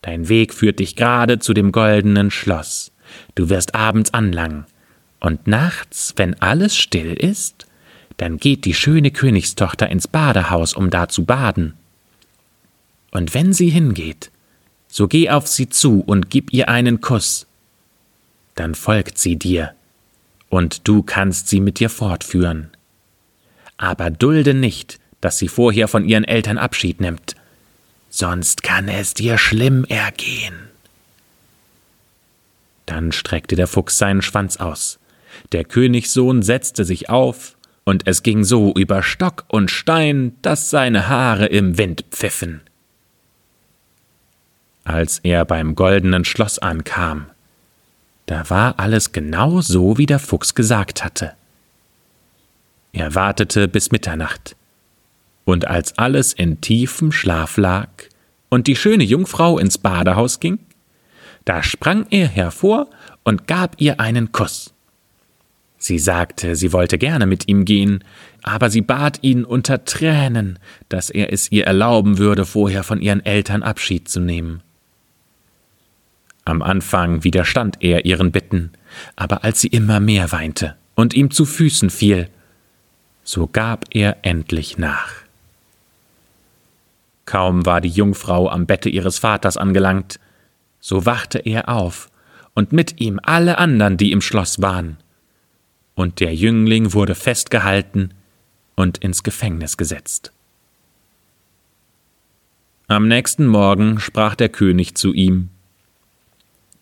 Dein 0.03 0.29
Weg 0.29 0.53
führt 0.53 0.79
dich 0.79 0.95
gerade 0.95 1.39
zu 1.39 1.53
dem 1.53 1.71
goldenen 1.71 2.29
Schloss. 2.29 2.91
Du 3.35 3.49
wirst 3.49 3.75
abends 3.75 4.13
anlangen. 4.13 4.65
Und 5.19 5.47
nachts, 5.47 6.13
wenn 6.15 6.39
alles 6.41 6.77
still 6.77 7.13
ist, 7.13 7.65
dann 8.17 8.37
geht 8.37 8.65
die 8.65 8.73
schöne 8.73 9.11
Königstochter 9.11 9.89
ins 9.89 10.07
Badehaus, 10.07 10.73
um 10.73 10.89
da 10.89 11.09
zu 11.09 11.25
baden. 11.25 11.73
Und 13.11 13.33
wenn 13.33 13.51
sie 13.51 13.69
hingeht, 13.69 14.31
so 14.89 15.07
geh 15.07 15.29
auf 15.29 15.47
sie 15.47 15.69
zu 15.69 16.01
und 16.01 16.29
gib 16.29 16.51
ihr 16.51 16.67
einen 16.67 16.99
Kuss. 16.99 17.47
Dann 18.55 18.75
folgt 18.75 19.17
sie 19.17 19.37
dir, 19.37 19.73
und 20.49 20.85
du 20.87 21.03
kannst 21.03 21.47
sie 21.47 21.61
mit 21.61 21.79
dir 21.79 21.89
fortführen. 21.89 22.71
Aber 23.77 24.09
dulde 24.09 24.53
nicht, 24.53 24.99
dass 25.21 25.37
sie 25.37 25.47
vorher 25.47 25.87
von 25.87 26.03
ihren 26.03 26.25
Eltern 26.25 26.57
Abschied 26.57 26.99
nimmt 26.99 27.35
sonst 28.09 28.63
kann 28.63 28.87
es 28.87 29.13
dir 29.13 29.37
schlimm 29.37 29.85
ergehen. 29.85 30.67
Dann 32.85 33.11
streckte 33.11 33.55
der 33.55 33.67
Fuchs 33.67 33.97
seinen 33.97 34.21
Schwanz 34.21 34.57
aus. 34.57 34.99
Der 35.51 35.63
Königssohn 35.63 36.41
setzte 36.41 36.85
sich 36.85 37.09
auf, 37.09 37.55
und 37.83 38.07
es 38.07 38.23
ging 38.23 38.43
so 38.43 38.73
über 38.73 39.03
Stock 39.03 39.45
und 39.47 39.71
Stein, 39.71 40.35
dass 40.41 40.69
seine 40.69 41.07
Haare 41.07 41.45
im 41.45 41.77
Wind 41.77 42.05
pfiffen. 42.11 42.61
Als 44.89 45.19
er 45.19 45.45
beim 45.45 45.75
goldenen 45.75 46.25
Schloss 46.25 46.57
ankam, 46.57 47.27
da 48.25 48.49
war 48.49 48.79
alles 48.79 49.11
genau 49.11 49.61
so, 49.61 49.99
wie 49.99 50.07
der 50.07 50.17
Fuchs 50.17 50.55
gesagt 50.55 51.03
hatte. 51.03 51.33
Er 52.91 53.13
wartete 53.13 53.67
bis 53.67 53.91
Mitternacht, 53.91 54.55
und 55.45 55.67
als 55.67 55.99
alles 55.99 56.33
in 56.33 56.59
tiefem 56.59 57.11
Schlaf 57.11 57.57
lag 57.57 57.89
und 58.49 58.65
die 58.65 58.75
schöne 58.75 59.03
Jungfrau 59.03 59.59
ins 59.59 59.77
Badehaus 59.77 60.39
ging, 60.39 60.57
da 61.45 61.61
sprang 61.61 62.07
er 62.09 62.27
hervor 62.27 62.89
und 63.23 63.45
gab 63.45 63.79
ihr 63.79 63.99
einen 63.99 64.31
Kuss. 64.31 64.73
Sie 65.77 65.99
sagte, 65.99 66.55
sie 66.55 66.73
wollte 66.73 66.97
gerne 66.97 67.27
mit 67.27 67.47
ihm 67.47 67.63
gehen, 67.63 68.03
aber 68.41 68.71
sie 68.71 68.81
bat 68.81 69.19
ihn 69.21 69.45
unter 69.45 69.85
Tränen, 69.85 70.57
dass 70.89 71.11
er 71.11 71.31
es 71.31 71.51
ihr 71.51 71.67
erlauben 71.67 72.17
würde, 72.17 72.47
vorher 72.47 72.83
von 72.83 72.99
ihren 72.99 73.23
Eltern 73.23 73.61
Abschied 73.61 74.09
zu 74.09 74.19
nehmen. 74.19 74.63
Am 76.49 76.63
Anfang 76.63 77.23
widerstand 77.23 77.77
er 77.81 78.05
ihren 78.05 78.31
Bitten, 78.31 78.71
aber 79.15 79.43
als 79.43 79.61
sie 79.61 79.67
immer 79.67 79.99
mehr 79.99 80.31
weinte 80.31 80.75
und 80.95 81.13
ihm 81.13 81.29
zu 81.29 81.45
Füßen 81.45 81.91
fiel, 81.91 82.27
so 83.23 83.45
gab 83.45 83.85
er 83.91 84.17
endlich 84.23 84.79
nach. 84.79 85.11
Kaum 87.27 87.67
war 87.67 87.81
die 87.81 87.89
Jungfrau 87.89 88.49
am 88.49 88.65
Bette 88.65 88.89
ihres 88.89 89.19
Vaters 89.19 89.57
angelangt, 89.57 90.19
so 90.79 91.05
wachte 91.05 91.37
er 91.37 91.69
auf, 91.69 92.09
und 92.55 92.73
mit 92.73 92.99
ihm 92.99 93.19
alle 93.21 93.59
andern, 93.59 93.97
die 93.97 94.11
im 94.11 94.21
Schloss 94.21 94.59
waren. 94.59 94.97
Und 95.93 96.19
der 96.19 96.33
Jüngling 96.33 96.93
wurde 96.93 97.13
festgehalten 97.13 98.15
und 98.75 98.97
ins 98.97 99.21
Gefängnis 99.21 99.77
gesetzt. 99.77 100.31
Am 102.87 103.07
nächsten 103.07 103.45
Morgen 103.45 103.99
sprach 103.99 104.33
der 104.33 104.49
König 104.49 104.95
zu 104.95 105.13
ihm 105.13 105.51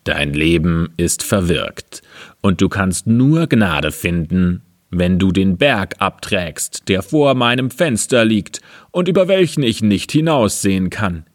Dein 0.08 0.32
Leben 0.32 0.88
ist 0.96 1.22
verwirkt, 1.22 2.00
und 2.40 2.62
du 2.62 2.70
kannst 2.70 3.06
nur 3.06 3.46
Gnade 3.46 3.92
finden, 3.92 4.62
wenn 4.88 5.18
du 5.18 5.32
den 5.32 5.58
Berg 5.58 5.96
abträgst, 5.98 6.88
der 6.88 7.02
vor 7.02 7.34
meinem 7.34 7.70
Fenster 7.70 8.24
liegt 8.24 8.62
und 8.90 9.06
über 9.06 9.28
welchen 9.28 9.62
ich 9.62 9.82
nicht 9.82 10.10
hinaussehen 10.10 10.88
kann. 10.88 11.26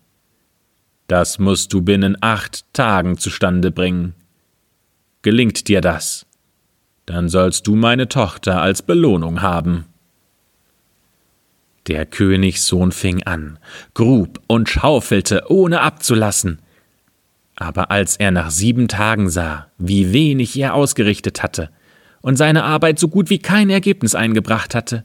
Das 1.06 1.38
musst 1.38 1.72
du 1.72 1.84
binnen 1.84 2.18
acht 2.20 2.66
Tagen 2.74 3.20
zustande 3.20 3.70
bringen. 3.70 4.16
Gelingt 5.22 5.68
dir 5.68 5.80
das, 5.80 6.26
dann 7.06 7.30
sollst 7.30 7.68
du 7.68 7.76
meine 7.76 8.10
Tochter 8.10 8.60
als 8.60 8.82
Belohnung 8.82 9.44
haben. 9.44 9.86
Der 11.86 12.08
Königssohn 12.08 12.92
fing 12.92 13.22
an, 13.22 13.60
grub 13.94 14.42
und 14.48 14.68
schaufelte, 14.68 15.44
ohne 15.50 15.82
abzulassen. 15.82 16.63
Aber 17.56 17.92
als 17.92 18.18
er 18.18 18.32
nach 18.32 18.52
sieben 18.52 18.88
Tagen 18.88 19.30
sah, 19.30 19.68
wie 19.78 20.12
wenig 20.12 20.58
er 20.58 20.74
ausgerichtet 20.74 21.44
hatte, 21.44 21.70
und 22.22 22.38
seine 22.38 22.64
Arbeit 22.64 23.00
so 23.00 23.10
gut 23.10 23.30
wie 23.30 23.40
kein 23.40 23.70
Ergebnis 23.70 24.16
eingebracht 24.16 24.76
hatte, 24.76 25.04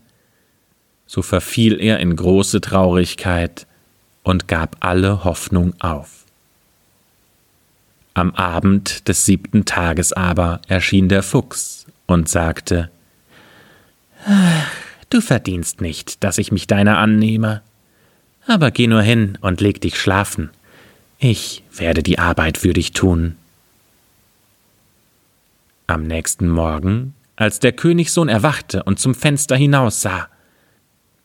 so 1.07 1.23
verfiel 1.23 1.81
er 1.81 1.99
in 1.99 2.15
große 2.15 2.61
Traurigkeit 2.61 3.67
und 4.23 4.47
gab 4.47 4.77
alle 4.81 5.25
Hoffnung 5.25 5.75
auf. 5.81 6.25
Am 8.15 8.35
Abend 8.35 9.09
des 9.09 9.25
siebten 9.25 9.65
Tages 9.65 10.13
aber 10.13 10.61
erschien 10.69 11.09
der 11.09 11.23
Fuchs 11.23 11.87
und 12.07 12.29
sagte 12.29 12.91
Du 15.11 15.21
verdienst 15.21 15.81
nicht, 15.81 16.23
dass 16.23 16.39
ich 16.39 16.53
mich 16.53 16.67
deiner 16.67 16.99
annehme, 16.99 17.63
aber 18.47 18.71
geh 18.71 18.87
nur 18.87 19.03
hin 19.03 19.39
und 19.41 19.61
leg 19.61 19.81
dich 19.81 19.99
schlafen, 19.99 20.51
ich 21.19 21.63
werde 21.73 22.03
die 22.03 22.19
Arbeit 22.19 22.59
für 22.59 22.73
dich 22.73 22.93
tun. 22.93 23.37
Am 25.87 26.05
nächsten 26.05 26.49
Morgen, 26.49 27.15
als 27.35 27.61
der 27.61 27.73
Königssohn 27.73 28.29
erwachte 28.29 28.83
und 28.85 28.99
zum 28.99 29.15
Fenster 29.15 29.57
hinaussah, 29.57 30.29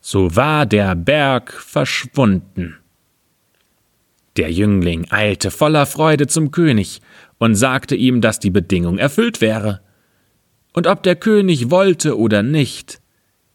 so 0.02 0.36
war 0.36 0.66
der 0.66 0.96
Berg 0.96 1.54
verschwunden. 1.54 2.78
Der 4.36 4.52
Jüngling 4.52 5.06
eilte 5.12 5.52
voller 5.52 5.86
Freude 5.86 6.28
zum 6.28 6.52
König 6.52 7.02
und 7.38 7.56
sagte 7.56 7.96
ihm, 7.96 8.20
dass 8.20 8.40
die 8.40 8.50
Bedingung 8.50 8.98
erfüllt 8.98 9.42
wäre. 9.42 9.82
Und 10.74 10.88
ob 10.88 11.04
der 11.04 11.16
König 11.16 11.70
wollte 11.70 12.18
oder 12.18 12.42
nicht, 12.42 13.00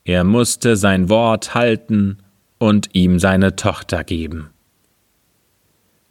er 0.04 0.22
musste 0.22 0.76
sein 0.76 1.08
Wort 1.08 1.54
halten 1.54 2.18
und 2.58 2.90
ihm 2.92 3.18
seine 3.18 3.56
Tochter 3.56 4.04
geben. 4.04 4.50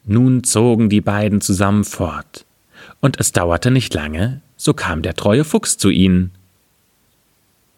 Nun 0.07 0.45
zogen 0.45 0.89
die 0.89 1.01
beiden 1.01 1.41
zusammen 1.41 1.83
fort, 1.83 2.45
und 3.01 3.19
es 3.19 3.33
dauerte 3.33 3.71
nicht 3.71 3.93
lange, 3.93 4.41
so 4.55 4.73
kam 4.73 5.01
der 5.01 5.15
treue 5.15 5.43
Fuchs 5.43 5.77
zu 5.77 5.89
ihnen. 5.89 6.31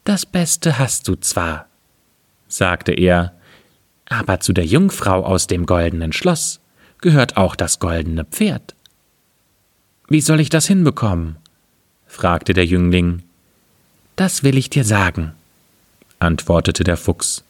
Das 0.04 0.28
Beste 0.28 0.78
hast 0.78 1.08
du 1.08 1.16
zwar, 1.16 1.66
sagte 2.48 2.92
er, 2.94 3.34
aber 4.08 4.40
zu 4.40 4.54
der 4.54 4.66
Jungfrau 4.66 5.24
aus 5.24 5.48
dem 5.48 5.66
goldenen 5.66 6.14
Schloss 6.14 6.60
gehört 7.02 7.36
auch 7.36 7.56
das 7.56 7.80
goldene 7.80 8.26
Pferd. 8.26 8.76
Wie 10.08 10.22
soll 10.22 10.40
ich 10.40 10.50
das 10.50 10.68
hinbekommen? 10.68 11.36
fragte 12.06 12.54
der 12.54 12.66
Jüngling. 12.66 13.24
Das 14.16 14.44
will 14.44 14.58
ich 14.58 14.70
dir 14.70 14.84
sagen, 14.84 15.34
antwortete 16.20 16.84
der 16.84 16.98
Fuchs. 16.98 17.44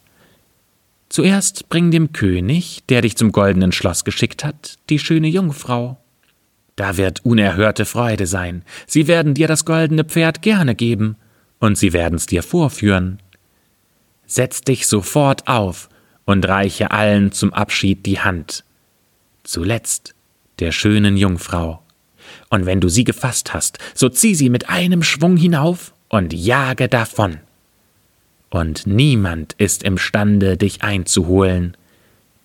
Zuerst 1.09 1.69
bring 1.69 1.89
dem 1.89 2.13
König, 2.13 2.83
der 2.87 3.01
dich 3.01 3.17
zum 3.17 3.31
goldenen 3.31 3.71
Schloss 3.71 4.05
geschickt 4.05 4.45
hat, 4.45 4.77
die 4.91 4.99
schöne 4.99 5.27
Jungfrau. 5.27 5.97
Da 6.75 6.97
wird 6.97 7.25
unerhörte 7.25 7.85
Freude 7.85 8.27
sein. 8.27 8.63
Sie 8.85 9.07
werden 9.07 9.33
dir 9.33 9.47
das 9.47 9.65
goldene 9.65 10.05
Pferd 10.05 10.43
gerne 10.43 10.75
geben, 10.75 11.15
und 11.59 11.77
sie 11.77 11.91
werden's 11.93 12.27
dir 12.27 12.43
vorführen. 12.43 13.19
Setz 14.27 14.61
dich 14.61 14.87
sofort 14.87 15.47
auf 15.47 15.89
und 16.25 16.47
reiche 16.47 16.91
allen 16.91 17.31
zum 17.31 17.53
Abschied 17.53 18.05
die 18.05 18.19
Hand. 18.19 18.63
Zuletzt 19.43 20.13
der 20.59 20.71
schönen 20.71 21.17
Jungfrau. 21.17 21.81
Und 22.49 22.67
wenn 22.67 22.79
du 22.79 22.87
sie 22.87 23.03
gefasst 23.03 23.53
hast, 23.53 23.79
so 23.95 24.07
zieh 24.09 24.35
sie 24.35 24.49
mit 24.49 24.69
einem 24.69 25.01
Schwung 25.01 25.35
hinauf 25.35 25.91
und 26.07 26.33
jage 26.33 26.87
davon 26.87 27.39
und 28.49 28.87
niemand 28.87 29.53
ist 29.53 29.83
imstande, 29.83 30.57
dich 30.57 30.81
einzuholen, 30.83 31.75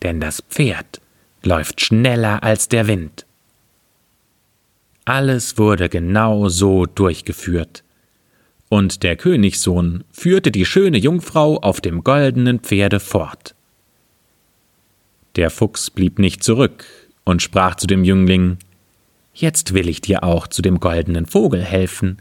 denn 0.02 0.20
das 0.20 0.42
Pferd 0.48 1.00
läuft 1.42 1.80
schneller 1.80 2.42
als 2.42 2.68
der 2.68 2.86
Wind. 2.86 3.26
Alles 5.04 5.58
wurde 5.58 5.88
genau 5.88 6.48
so 6.48 6.86
durchgeführt, 6.86 7.84
und 8.68 9.02
der 9.02 9.16
Königssohn 9.16 10.04
führte 10.10 10.50
die 10.50 10.64
schöne 10.64 10.98
Jungfrau 10.98 11.58
auf 11.58 11.80
dem 11.80 12.02
goldenen 12.02 12.60
Pferde 12.60 13.00
fort. 13.00 13.54
Der 15.36 15.50
Fuchs 15.50 15.90
blieb 15.90 16.18
nicht 16.18 16.42
zurück 16.42 16.84
und 17.24 17.42
sprach 17.42 17.76
zu 17.76 17.86
dem 17.86 18.04
Jüngling 18.04 18.58
Jetzt 19.34 19.74
will 19.74 19.88
ich 19.88 20.00
dir 20.00 20.22
auch 20.22 20.46
zu 20.46 20.62
dem 20.62 20.78
goldenen 20.78 21.26
Vogel 21.26 21.60
helfen. 21.60 22.18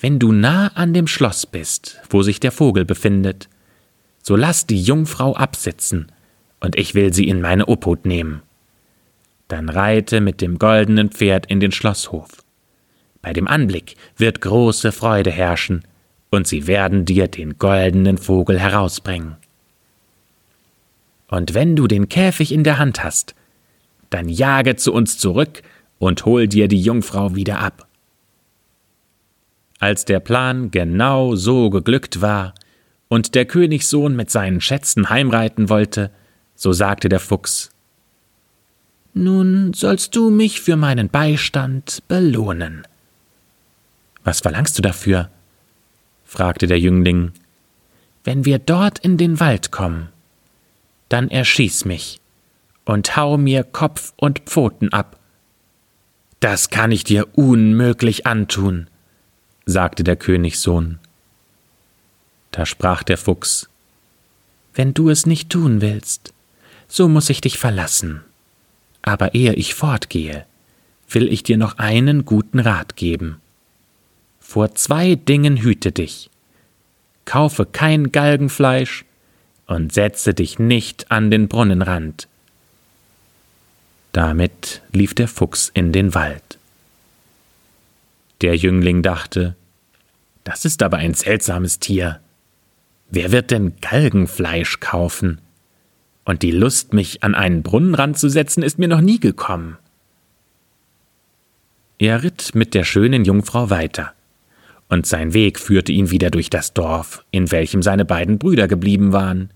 Wenn 0.00 0.20
du 0.20 0.30
nah 0.30 0.68
an 0.74 0.94
dem 0.94 1.08
Schloss 1.08 1.44
bist, 1.44 1.98
wo 2.08 2.22
sich 2.22 2.38
der 2.38 2.52
Vogel 2.52 2.84
befindet, 2.84 3.48
so 4.22 4.36
lass 4.36 4.66
die 4.66 4.80
Jungfrau 4.80 5.34
absitzen, 5.34 6.12
und 6.60 6.76
ich 6.76 6.94
will 6.94 7.12
sie 7.12 7.28
in 7.28 7.40
meine 7.40 7.66
Obhut 7.66 8.06
nehmen. 8.06 8.42
Dann 9.48 9.68
reite 9.68 10.20
mit 10.20 10.40
dem 10.40 10.58
goldenen 10.58 11.10
Pferd 11.10 11.46
in 11.46 11.58
den 11.58 11.72
Schlosshof. 11.72 12.28
Bei 13.22 13.32
dem 13.32 13.48
Anblick 13.48 13.96
wird 14.16 14.40
große 14.40 14.92
Freude 14.92 15.32
herrschen, 15.32 15.82
und 16.30 16.46
sie 16.46 16.66
werden 16.66 17.04
dir 17.04 17.26
den 17.26 17.58
goldenen 17.58 18.18
Vogel 18.18 18.60
herausbringen. 18.60 19.36
Und 21.26 21.54
wenn 21.54 21.74
du 21.74 21.88
den 21.88 22.08
Käfig 22.08 22.52
in 22.52 22.62
der 22.62 22.78
Hand 22.78 23.02
hast, 23.02 23.34
dann 24.10 24.28
jage 24.28 24.76
zu 24.76 24.92
uns 24.92 25.18
zurück 25.18 25.62
und 25.98 26.24
hol 26.24 26.46
dir 26.46 26.68
die 26.68 26.80
Jungfrau 26.80 27.34
wieder 27.34 27.58
ab. 27.58 27.87
Als 29.78 30.04
der 30.04 30.20
Plan 30.20 30.70
genau 30.70 31.36
so 31.36 31.70
geglückt 31.70 32.20
war 32.20 32.54
und 33.08 33.34
der 33.34 33.44
Königssohn 33.44 34.16
mit 34.16 34.30
seinen 34.30 34.60
Schätzen 34.60 35.08
heimreiten 35.08 35.68
wollte, 35.68 36.10
so 36.56 36.72
sagte 36.72 37.08
der 37.08 37.20
Fuchs 37.20 37.70
Nun 39.14 39.72
sollst 39.72 40.16
du 40.16 40.30
mich 40.30 40.60
für 40.60 40.76
meinen 40.76 41.08
Beistand 41.08 42.02
belohnen. 42.08 42.86
Was 44.24 44.40
verlangst 44.40 44.76
du 44.78 44.82
dafür? 44.82 45.30
fragte 46.24 46.66
der 46.66 46.78
Jüngling. 46.78 47.32
Wenn 48.24 48.44
wir 48.44 48.58
dort 48.58 48.98
in 48.98 49.16
den 49.16 49.40
Wald 49.40 49.70
kommen, 49.70 50.08
dann 51.08 51.30
erschieß 51.30 51.86
mich 51.86 52.20
und 52.84 53.16
hau 53.16 53.38
mir 53.38 53.64
Kopf 53.64 54.12
und 54.16 54.40
Pfoten 54.40 54.92
ab. 54.92 55.18
Das 56.40 56.68
kann 56.68 56.92
ich 56.92 57.04
dir 57.04 57.26
unmöglich 57.38 58.26
antun, 58.26 58.88
sagte 59.68 60.02
der 60.02 60.16
Königssohn. 60.16 60.98
Da 62.52 62.64
sprach 62.64 63.02
der 63.02 63.18
Fuchs 63.18 63.68
Wenn 64.74 64.94
du 64.94 65.10
es 65.10 65.26
nicht 65.26 65.50
tun 65.50 65.82
willst, 65.82 66.32
so 66.88 67.06
muss 67.06 67.28
ich 67.28 67.42
dich 67.42 67.58
verlassen. 67.58 68.22
Aber 69.02 69.34
ehe 69.34 69.52
ich 69.52 69.74
fortgehe, 69.74 70.46
will 71.10 71.30
ich 71.30 71.42
dir 71.42 71.58
noch 71.58 71.76
einen 71.76 72.24
guten 72.24 72.60
Rat 72.60 72.96
geben. 72.96 73.42
Vor 74.40 74.74
zwei 74.74 75.16
Dingen 75.16 75.58
hüte 75.58 75.92
dich. 75.92 76.30
Kaufe 77.26 77.66
kein 77.66 78.10
Galgenfleisch 78.10 79.04
und 79.66 79.92
setze 79.92 80.32
dich 80.32 80.58
nicht 80.58 81.10
an 81.10 81.30
den 81.30 81.46
Brunnenrand. 81.46 82.26
Damit 84.12 84.80
lief 84.92 85.12
der 85.12 85.28
Fuchs 85.28 85.70
in 85.74 85.92
den 85.92 86.14
Wald. 86.14 86.57
Der 88.40 88.56
Jüngling 88.56 89.02
dachte, 89.02 89.56
das 90.44 90.64
ist 90.64 90.82
aber 90.82 90.98
ein 90.98 91.14
seltsames 91.14 91.80
Tier. 91.80 92.20
Wer 93.10 93.32
wird 93.32 93.50
denn 93.50 93.74
Galgenfleisch 93.80 94.80
kaufen? 94.80 95.40
Und 96.24 96.42
die 96.42 96.50
Lust, 96.50 96.92
mich 96.92 97.24
an 97.24 97.34
einen 97.34 97.62
Brunnenrand 97.62 98.18
zu 98.18 98.28
setzen, 98.28 98.62
ist 98.62 98.78
mir 98.78 98.88
noch 98.88 99.00
nie 99.00 99.18
gekommen. 99.18 99.78
Er 101.98 102.22
ritt 102.22 102.54
mit 102.54 102.74
der 102.74 102.84
schönen 102.84 103.24
Jungfrau 103.24 103.70
weiter, 103.70 104.12
und 104.88 105.06
sein 105.06 105.34
Weg 105.34 105.58
führte 105.58 105.90
ihn 105.90 106.10
wieder 106.10 106.30
durch 106.30 106.48
das 106.48 106.72
Dorf, 106.74 107.24
in 107.30 107.50
welchem 107.50 107.82
seine 107.82 108.04
beiden 108.04 108.38
Brüder 108.38 108.68
geblieben 108.68 109.12
waren. 109.12 109.50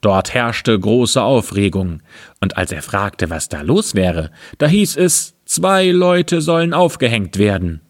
Dort 0.00 0.34
herrschte 0.34 0.78
große 0.78 1.22
Aufregung, 1.22 2.02
und 2.40 2.56
als 2.56 2.72
er 2.72 2.82
fragte, 2.82 3.30
was 3.30 3.48
da 3.48 3.62
los 3.62 3.94
wäre, 3.94 4.32
da 4.58 4.66
hieß 4.66 4.96
es, 4.96 5.31
zwei 5.52 5.90
Leute 5.90 6.40
sollen 6.40 6.72
aufgehängt 6.72 7.36
werden. 7.36 7.82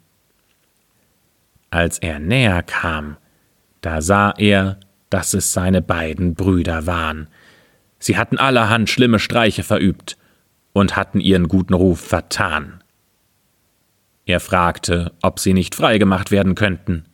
Als 1.71 2.01
er 2.01 2.19
näher 2.19 2.65
kam, 2.65 3.19
da 3.83 4.03
sah 4.03 4.35
er, 4.37 4.81
dass 5.11 5.33
es 5.33 5.53
seine 5.53 5.81
beiden 5.81 6.35
Brüder 6.35 6.87
waren. 6.89 7.29
Sie 8.01 8.17
hatten 8.17 8.37
allerhand 8.37 8.91
schlimme 8.91 9.21
Streiche 9.21 9.63
verübt 9.63 10.19
und 10.73 10.97
hatten 10.97 11.21
ihren 11.21 11.47
guten 11.47 11.75
Ruf 11.75 12.01
vertan. 12.01 12.83
Er 14.27 14.41
fragte, 14.41 15.13
ob 15.23 15.39
sie 15.39 15.53
nicht 15.53 15.77
freigemacht 15.77 16.33
werden 16.33 16.57
könnten. 16.57 17.05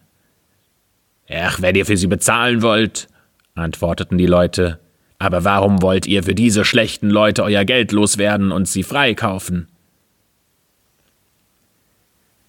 Ach, 1.31 1.61
wenn 1.61 1.75
ihr 1.75 1.85
für 1.85 1.99
sie 1.99 2.07
bezahlen 2.07 2.63
wollt, 2.63 3.09
antworteten 3.55 4.17
die 4.17 4.27
Leute, 4.27 4.81
aber 5.19 5.45
warum 5.45 5.83
wollt 5.83 6.07
ihr 6.07 6.23
für 6.23 6.35
diese 6.35 6.65
schlechten 6.65 7.11
Leute 7.11 7.43
euer 7.43 7.67
Geld 7.67 7.93
loswerden 7.93 8.51
und 8.51 8.67
sie 8.67 8.83
freikaufen? 8.83 9.69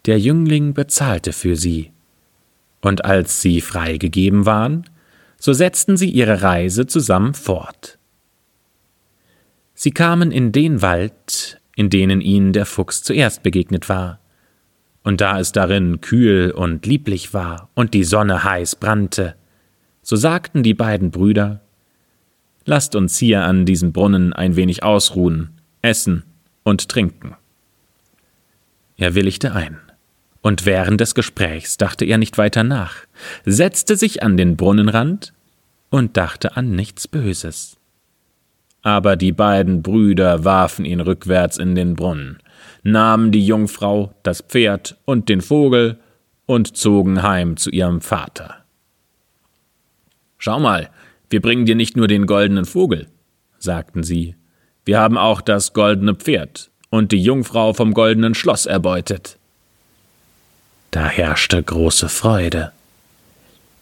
Der 0.05 0.19
Jüngling 0.19 0.73
bezahlte 0.73 1.33
für 1.33 1.55
sie, 1.55 1.91
und 2.81 3.05
als 3.05 3.41
sie 3.41 3.62
freigegeben 3.62 4.45
waren, 4.45 4.85
so 5.38 5.53
setzten 5.53 5.97
sie 5.97 6.09
ihre 6.09 6.41
Reise 6.41 6.88
zusammen 6.88 7.33
fort. 7.33 7.97
Sie 9.73 9.91
kamen 9.91 10.31
in 10.31 10.51
den 10.51 10.81
Wald, 10.81 11.62
in 11.75 11.89
denen 11.89 12.21
ihnen 12.21 12.53
der 12.53 12.65
Fuchs 12.65 13.03
zuerst 13.03 13.43
begegnet 13.43 13.88
war, 13.89 14.19
und 15.03 15.21
da 15.21 15.39
es 15.39 15.51
darin 15.51 16.01
kühl 16.01 16.51
und 16.51 16.85
lieblich 16.85 17.33
war 17.33 17.69
und 17.73 17.93
die 17.93 18.03
Sonne 18.03 18.43
heiß 18.43 18.75
brannte, 18.75 19.35
so 20.01 20.15
sagten 20.15 20.63
die 20.63 20.73
beiden 20.73 21.12
Brüder 21.12 21.62
Lasst 22.65 22.95
uns 22.95 23.17
hier 23.17 23.45
an 23.45 23.65
diesem 23.65 23.93
Brunnen 23.93 24.31
ein 24.31 24.55
wenig 24.55 24.83
ausruhen, 24.83 25.59
essen 25.81 26.23
und 26.63 26.88
trinken. 26.88 27.35
Er 28.95 29.15
willigte 29.15 29.53
ein, 29.55 29.79
und 30.41 30.65
während 30.65 31.02
des 31.02 31.15
Gesprächs 31.15 31.78
dachte 31.78 32.06
er 32.06 32.17
nicht 32.17 32.38
weiter 32.38 32.63
nach, 32.63 32.95
setzte 33.45 33.95
sich 33.95 34.23
an 34.23 34.38
den 34.38 34.56
Brunnenrand 34.56 35.34
und 35.89 36.17
dachte 36.17 36.56
an 36.56 36.71
nichts 36.71 37.08
Böses. 37.08 37.78
Aber 38.82 39.15
die 39.15 39.34
beiden 39.34 39.82
Brüder 39.82 40.45
warfen 40.45 40.86
ihn 40.86 41.02
rückwärts 41.02 41.58
in 41.58 41.75
den 41.75 41.95
Brunnen, 41.95 42.39
nahmen 42.84 43.32
die 43.32 43.45
Jungfrau, 43.45 44.13
das 44.23 44.41
Pferd 44.41 44.97
und 45.06 45.28
den 45.28 45.41
Vogel 45.41 45.99
und 46.45 46.78
zogen 46.78 47.21
heim 47.21 47.58
zu 47.58 47.69
ihrem 47.69 48.02
Vater. 48.02 48.63
Schau 50.38 50.60
mal, 50.60 50.89
wir 51.30 51.41
bringen 51.41 51.65
dir 51.65 51.75
nicht 51.75 51.97
nur 51.97 52.08
den 52.08 52.25
goldenen 52.25 52.65
Vogel, 52.65 53.08
sagten 53.58 54.04
sie, 54.04 54.36
wir 54.86 54.99
haben 54.99 55.17
auch 55.17 55.41
das 55.41 55.73
goldene 55.73 56.15
Pferd 56.15 56.71
und 56.89 57.12
die 57.12 57.21
Jungfrau 57.21 57.73
vom 57.73 57.93
goldenen 57.93 58.34
Schloss 58.34 58.65
erbeutet. 58.65 59.38
Da 60.91 61.08
herrschte 61.08 61.62
große 61.62 62.10
Freude. 62.10 62.71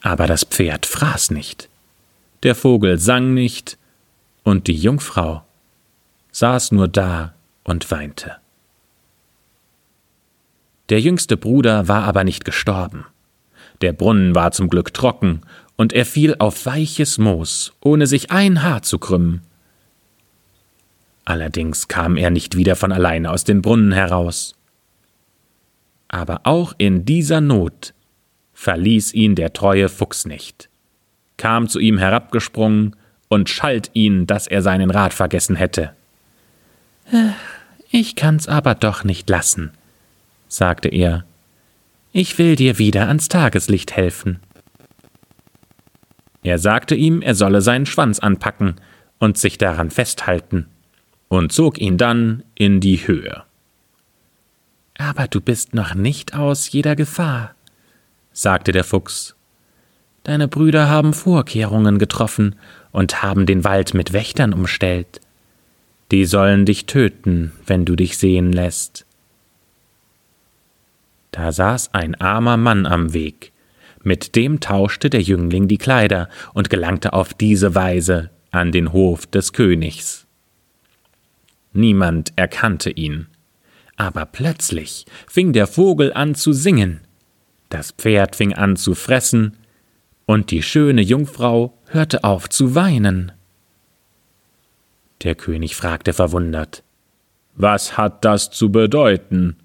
Aber 0.01 0.27
das 0.27 0.43
Pferd 0.43 0.85
fraß 0.85 1.31
nicht, 1.31 1.69
der 2.43 2.55
Vogel 2.55 2.99
sang 2.99 3.33
nicht, 3.33 3.77
und 4.43 4.67
die 4.67 4.75
Jungfrau, 4.75 5.43
saß 6.31 6.71
nur 6.71 6.87
da 6.87 7.33
und 7.63 7.89
weinte. 7.91 8.37
Der 10.89 11.01
jüngste 11.01 11.35
Bruder 11.35 11.87
war 11.87 12.03
aber 12.03 12.23
nicht 12.23 12.45
gestorben. 12.45 13.05
Der 13.81 13.91
Brunnen 13.91 14.35
war 14.35 14.51
zum 14.51 14.69
Glück 14.69 14.93
trocken, 14.93 15.41
und 15.75 15.93
er 15.93 16.05
fiel 16.05 16.35
auf 16.39 16.65
weiches 16.65 17.17
Moos, 17.17 17.73
ohne 17.81 18.07
sich 18.07 18.31
ein 18.31 18.63
Haar 18.63 18.81
zu 18.81 18.97
krümmen. 18.97 19.41
Allerdings 21.25 21.87
kam 21.87 22.17
er 22.17 22.29
nicht 22.29 22.55
wieder 22.55 22.75
von 22.75 22.91
alleine 22.91 23.31
aus 23.31 23.43
dem 23.43 23.61
Brunnen 23.61 23.91
heraus. 23.91 24.56
Aber 26.07 26.41
auch 26.43 26.73
in 26.77 27.05
dieser 27.05 27.41
Not 27.41 27.93
verließ 28.53 29.13
ihn 29.13 29.35
der 29.35 29.53
treue 29.53 29.89
Fuchs 29.89 30.25
nicht, 30.25 30.69
kam 31.37 31.67
zu 31.67 31.79
ihm 31.79 31.97
herabgesprungen 31.97 32.95
und 33.27 33.49
schalt 33.49 33.91
ihn, 33.93 34.25
dass 34.25 34.47
er 34.47 34.61
seinen 34.61 34.89
Rat 34.89 35.13
vergessen 35.13 35.55
hätte. 35.55 35.93
Ich 37.91 38.15
kann's 38.15 38.47
aber 38.47 38.75
doch 38.75 39.03
nicht 39.03 39.29
lassen, 39.29 39.71
sagte 40.47 40.89
er. 40.89 41.25
Ich 42.11 42.37
will 42.37 42.55
dir 42.55 42.77
wieder 42.79 43.07
ans 43.07 43.27
Tageslicht 43.27 43.95
helfen. 43.95 44.39
Er 46.43 46.57
sagte 46.57 46.95
ihm, 46.95 47.21
er 47.21 47.35
solle 47.35 47.61
seinen 47.61 47.85
Schwanz 47.85 48.19
anpacken 48.19 48.75
und 49.19 49.37
sich 49.37 49.57
daran 49.57 49.91
festhalten, 49.91 50.67
und 51.27 51.51
zog 51.51 51.79
ihn 51.79 51.97
dann 51.97 52.43
in 52.55 52.79
die 52.79 53.07
Höhe. 53.07 53.43
Aber 54.97 55.27
du 55.27 55.41
bist 55.41 55.75
noch 55.75 55.93
nicht 55.93 56.33
aus 56.33 56.71
jeder 56.71 56.95
Gefahr, 56.95 57.53
sagte 58.31 58.71
der 58.71 58.83
Fuchs. 58.83 59.35
Deine 60.23 60.47
Brüder 60.47 60.89
haben 60.89 61.13
Vorkehrungen 61.13 61.99
getroffen 61.99 62.55
und 62.91 63.21
haben 63.21 63.45
den 63.45 63.63
Wald 63.63 63.93
mit 63.93 64.11
Wächtern 64.11 64.53
umstellt. 64.53 65.21
Die 66.11 66.25
sollen 66.25 66.65
dich 66.65 66.85
töten, 66.85 67.51
wenn 67.65 67.85
du 67.85 67.95
dich 67.95 68.17
sehen 68.17 68.51
lässt. 68.51 69.05
Da 71.31 71.51
saß 71.51 71.93
ein 71.93 72.15
armer 72.15 72.57
Mann 72.57 72.85
am 72.85 73.13
Weg, 73.13 73.51
mit 74.03 74.35
dem 74.35 74.59
tauschte 74.59 75.09
der 75.09 75.21
Jüngling 75.21 75.67
die 75.67 75.77
Kleider 75.77 76.29
und 76.53 76.69
gelangte 76.69 77.13
auf 77.13 77.33
diese 77.33 77.75
Weise 77.75 78.31
an 78.51 78.71
den 78.71 78.93
Hof 78.93 79.27
des 79.27 79.53
Königs. 79.53 80.25
Niemand 81.73 82.33
erkannte 82.35 82.89
ihn, 82.89 83.27
aber 83.97 84.25
plötzlich 84.25 85.05
fing 85.27 85.51
der 85.51 85.67
Vogel 85.67 86.13
an 86.13 86.35
zu 86.35 86.53
singen, 86.53 87.01
das 87.69 87.91
Pferd 87.91 88.35
fing 88.35 88.53
an 88.53 88.77
zu 88.77 88.95
fressen, 88.95 89.57
und 90.25 90.51
die 90.51 90.61
schöne 90.61 91.01
Jungfrau 91.01 91.73
hörte 91.87 92.23
auf 92.23 92.49
zu 92.49 92.75
weinen. 92.75 93.31
Der 95.23 95.35
König 95.35 95.75
fragte 95.75 96.13
verwundert 96.13 96.83
Was 97.55 97.97
hat 97.97 98.23
das 98.23 98.51
zu 98.51 98.71
bedeuten? 98.71 99.57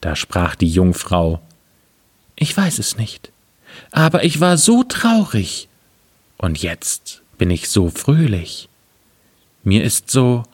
Da 0.00 0.14
sprach 0.14 0.54
die 0.54 0.68
Jungfrau 0.68 1.40
Ich 2.36 2.56
weiß 2.56 2.78
es 2.78 2.96
nicht, 2.96 3.32
aber 3.90 4.22
ich 4.22 4.40
war 4.40 4.56
so 4.56 4.84
traurig, 4.84 5.68
und 6.38 6.62
jetzt 6.62 7.22
bin 7.38 7.50
ich 7.50 7.68
so 7.68 7.90
fröhlich. 7.90 8.68
Mir 9.64 9.82
ist 9.82 10.10
so, 10.10 10.44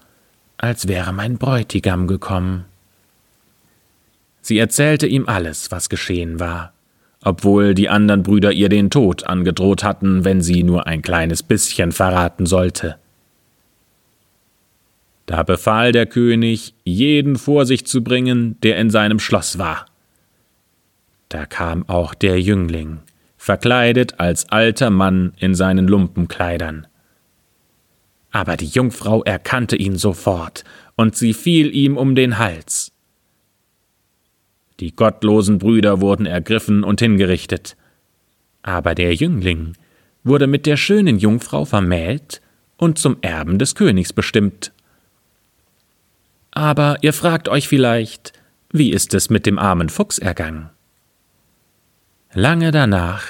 als 0.62 0.86
wäre 0.86 1.12
mein 1.12 1.38
Bräutigam 1.38 2.06
gekommen. 2.06 2.64
Sie 4.40 4.58
erzählte 4.58 5.08
ihm 5.08 5.28
alles, 5.28 5.72
was 5.72 5.88
geschehen 5.88 6.38
war, 6.38 6.72
obwohl 7.22 7.74
die 7.74 7.88
anderen 7.88 8.22
Brüder 8.22 8.52
ihr 8.52 8.68
den 8.68 8.88
Tod 8.88 9.24
angedroht 9.24 9.82
hatten, 9.82 10.24
wenn 10.24 10.40
sie 10.40 10.62
nur 10.62 10.86
ein 10.86 11.02
kleines 11.02 11.42
bisschen 11.42 11.90
verraten 11.90 12.46
sollte. 12.46 12.96
Da 15.26 15.42
befahl 15.42 15.90
der 15.90 16.06
König, 16.06 16.74
jeden 16.84 17.36
vor 17.36 17.66
sich 17.66 17.84
zu 17.84 18.04
bringen, 18.04 18.56
der 18.62 18.78
in 18.78 18.90
seinem 18.90 19.18
Schloss 19.18 19.58
war. 19.58 19.86
Da 21.28 21.44
kam 21.44 21.88
auch 21.88 22.14
der 22.14 22.40
Jüngling, 22.40 23.00
verkleidet 23.36 24.20
als 24.20 24.48
alter 24.50 24.90
Mann 24.90 25.32
in 25.38 25.56
seinen 25.56 25.88
Lumpenkleidern. 25.88 26.86
Aber 28.32 28.56
die 28.56 28.66
Jungfrau 28.66 29.22
erkannte 29.22 29.76
ihn 29.76 29.96
sofort, 29.96 30.64
und 30.96 31.14
sie 31.16 31.34
fiel 31.34 31.74
ihm 31.74 31.96
um 31.96 32.14
den 32.14 32.38
Hals. 32.38 32.92
Die 34.80 34.96
gottlosen 34.96 35.58
Brüder 35.58 36.00
wurden 36.00 36.26
ergriffen 36.26 36.82
und 36.82 37.00
hingerichtet. 37.00 37.76
Aber 38.62 38.94
der 38.94 39.14
Jüngling 39.14 39.76
wurde 40.24 40.46
mit 40.46 40.66
der 40.66 40.76
schönen 40.76 41.18
Jungfrau 41.18 41.64
vermählt 41.64 42.40
und 42.78 42.98
zum 42.98 43.18
Erben 43.20 43.58
des 43.58 43.74
Königs 43.74 44.12
bestimmt. 44.12 44.72
Aber 46.50 46.98
ihr 47.02 47.12
fragt 47.12 47.48
euch 47.48 47.68
vielleicht, 47.68 48.32
wie 48.72 48.90
ist 48.90 49.14
es 49.14 49.30
mit 49.30 49.46
dem 49.46 49.58
armen 49.58 49.88
Fuchs 49.88 50.18
ergangen? 50.18 50.70
Lange 52.32 52.70
danach 52.70 53.24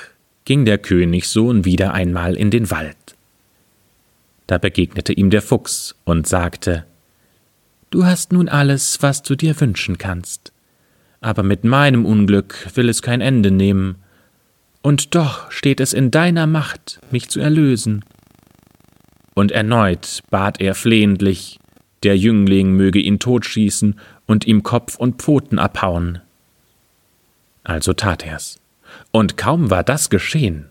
ging 0.45 0.65
der 0.65 0.79
Königssohn 0.79 1.65
wieder 1.65 1.93
einmal 1.93 2.37
in 2.37 2.51
den 2.51 2.71
Wald. 2.71 3.02
Da 4.53 4.59
begegnete 4.59 5.15
ihm 5.15 5.31
der 5.31 5.41
Fuchs 5.41 5.95
und 6.05 6.27
sagte 6.27 6.85
Du 7.89 8.05
hast 8.05 8.33
nun 8.35 8.51
alles, 8.51 9.01
was 9.01 9.23
du 9.23 9.35
dir 9.35 9.59
wünschen 9.59 9.97
kannst, 9.97 10.53
aber 11.23 11.43
mit 11.43 11.65
meinem 11.65 12.05
Unglück 12.05 12.69
will 12.75 12.91
es 12.91 13.01
kein 13.01 13.23
Ende 13.23 13.51
nehmen, 13.51 13.95
und 14.83 15.15
doch 15.15 15.51
steht 15.51 15.81
es 15.81 15.95
in 15.95 16.11
deiner 16.11 16.47
Macht, 16.47 17.01
mich 17.11 17.31
zu 17.31 17.41
erlösen. 17.41 18.05
Und 19.33 19.53
erneut 19.53 20.23
bat 20.29 20.61
er 20.61 20.75
flehentlich, 20.75 21.59
der 22.03 22.19
Jüngling 22.19 22.73
möge 22.73 22.99
ihn 22.99 23.21
totschießen 23.21 23.99
und 24.27 24.47
ihm 24.47 24.63
Kopf 24.63 24.97
und 24.97 25.23
Pfoten 25.23 25.59
abhauen. 25.59 26.21
Also 27.65 27.95
tat 27.95 28.23
er's. 28.23 28.61
Und 29.13 29.39
kaum 29.39 29.71
war 29.71 29.83
das 29.83 30.11
geschehen, 30.11 30.67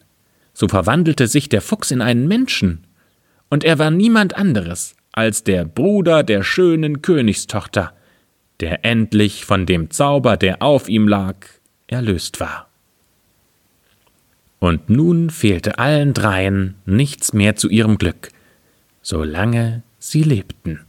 so 0.53 0.67
verwandelte 0.67 1.25
sich 1.25 1.49
der 1.49 1.61
Fuchs 1.61 1.89
in 1.89 2.03
einen 2.03 2.27
Menschen, 2.27 2.85
und 3.51 3.63
er 3.65 3.77
war 3.77 3.91
niemand 3.91 4.35
anderes 4.35 4.95
als 5.11 5.43
der 5.43 5.65
Bruder 5.65 6.23
der 6.23 6.41
schönen 6.41 7.01
Königstochter, 7.01 7.93
der 8.61 8.85
endlich 8.85 9.45
von 9.45 9.65
dem 9.65 9.91
Zauber, 9.91 10.37
der 10.37 10.61
auf 10.61 10.87
ihm 10.87 11.07
lag, 11.07 11.35
erlöst 11.87 12.39
war. 12.39 12.69
Und 14.59 14.89
nun 14.89 15.29
fehlte 15.29 15.79
allen 15.79 16.13
dreien 16.13 16.75
nichts 16.85 17.33
mehr 17.33 17.57
zu 17.57 17.67
ihrem 17.67 17.97
Glück, 17.97 18.29
solange 19.01 19.83
sie 19.99 20.23
lebten. 20.23 20.79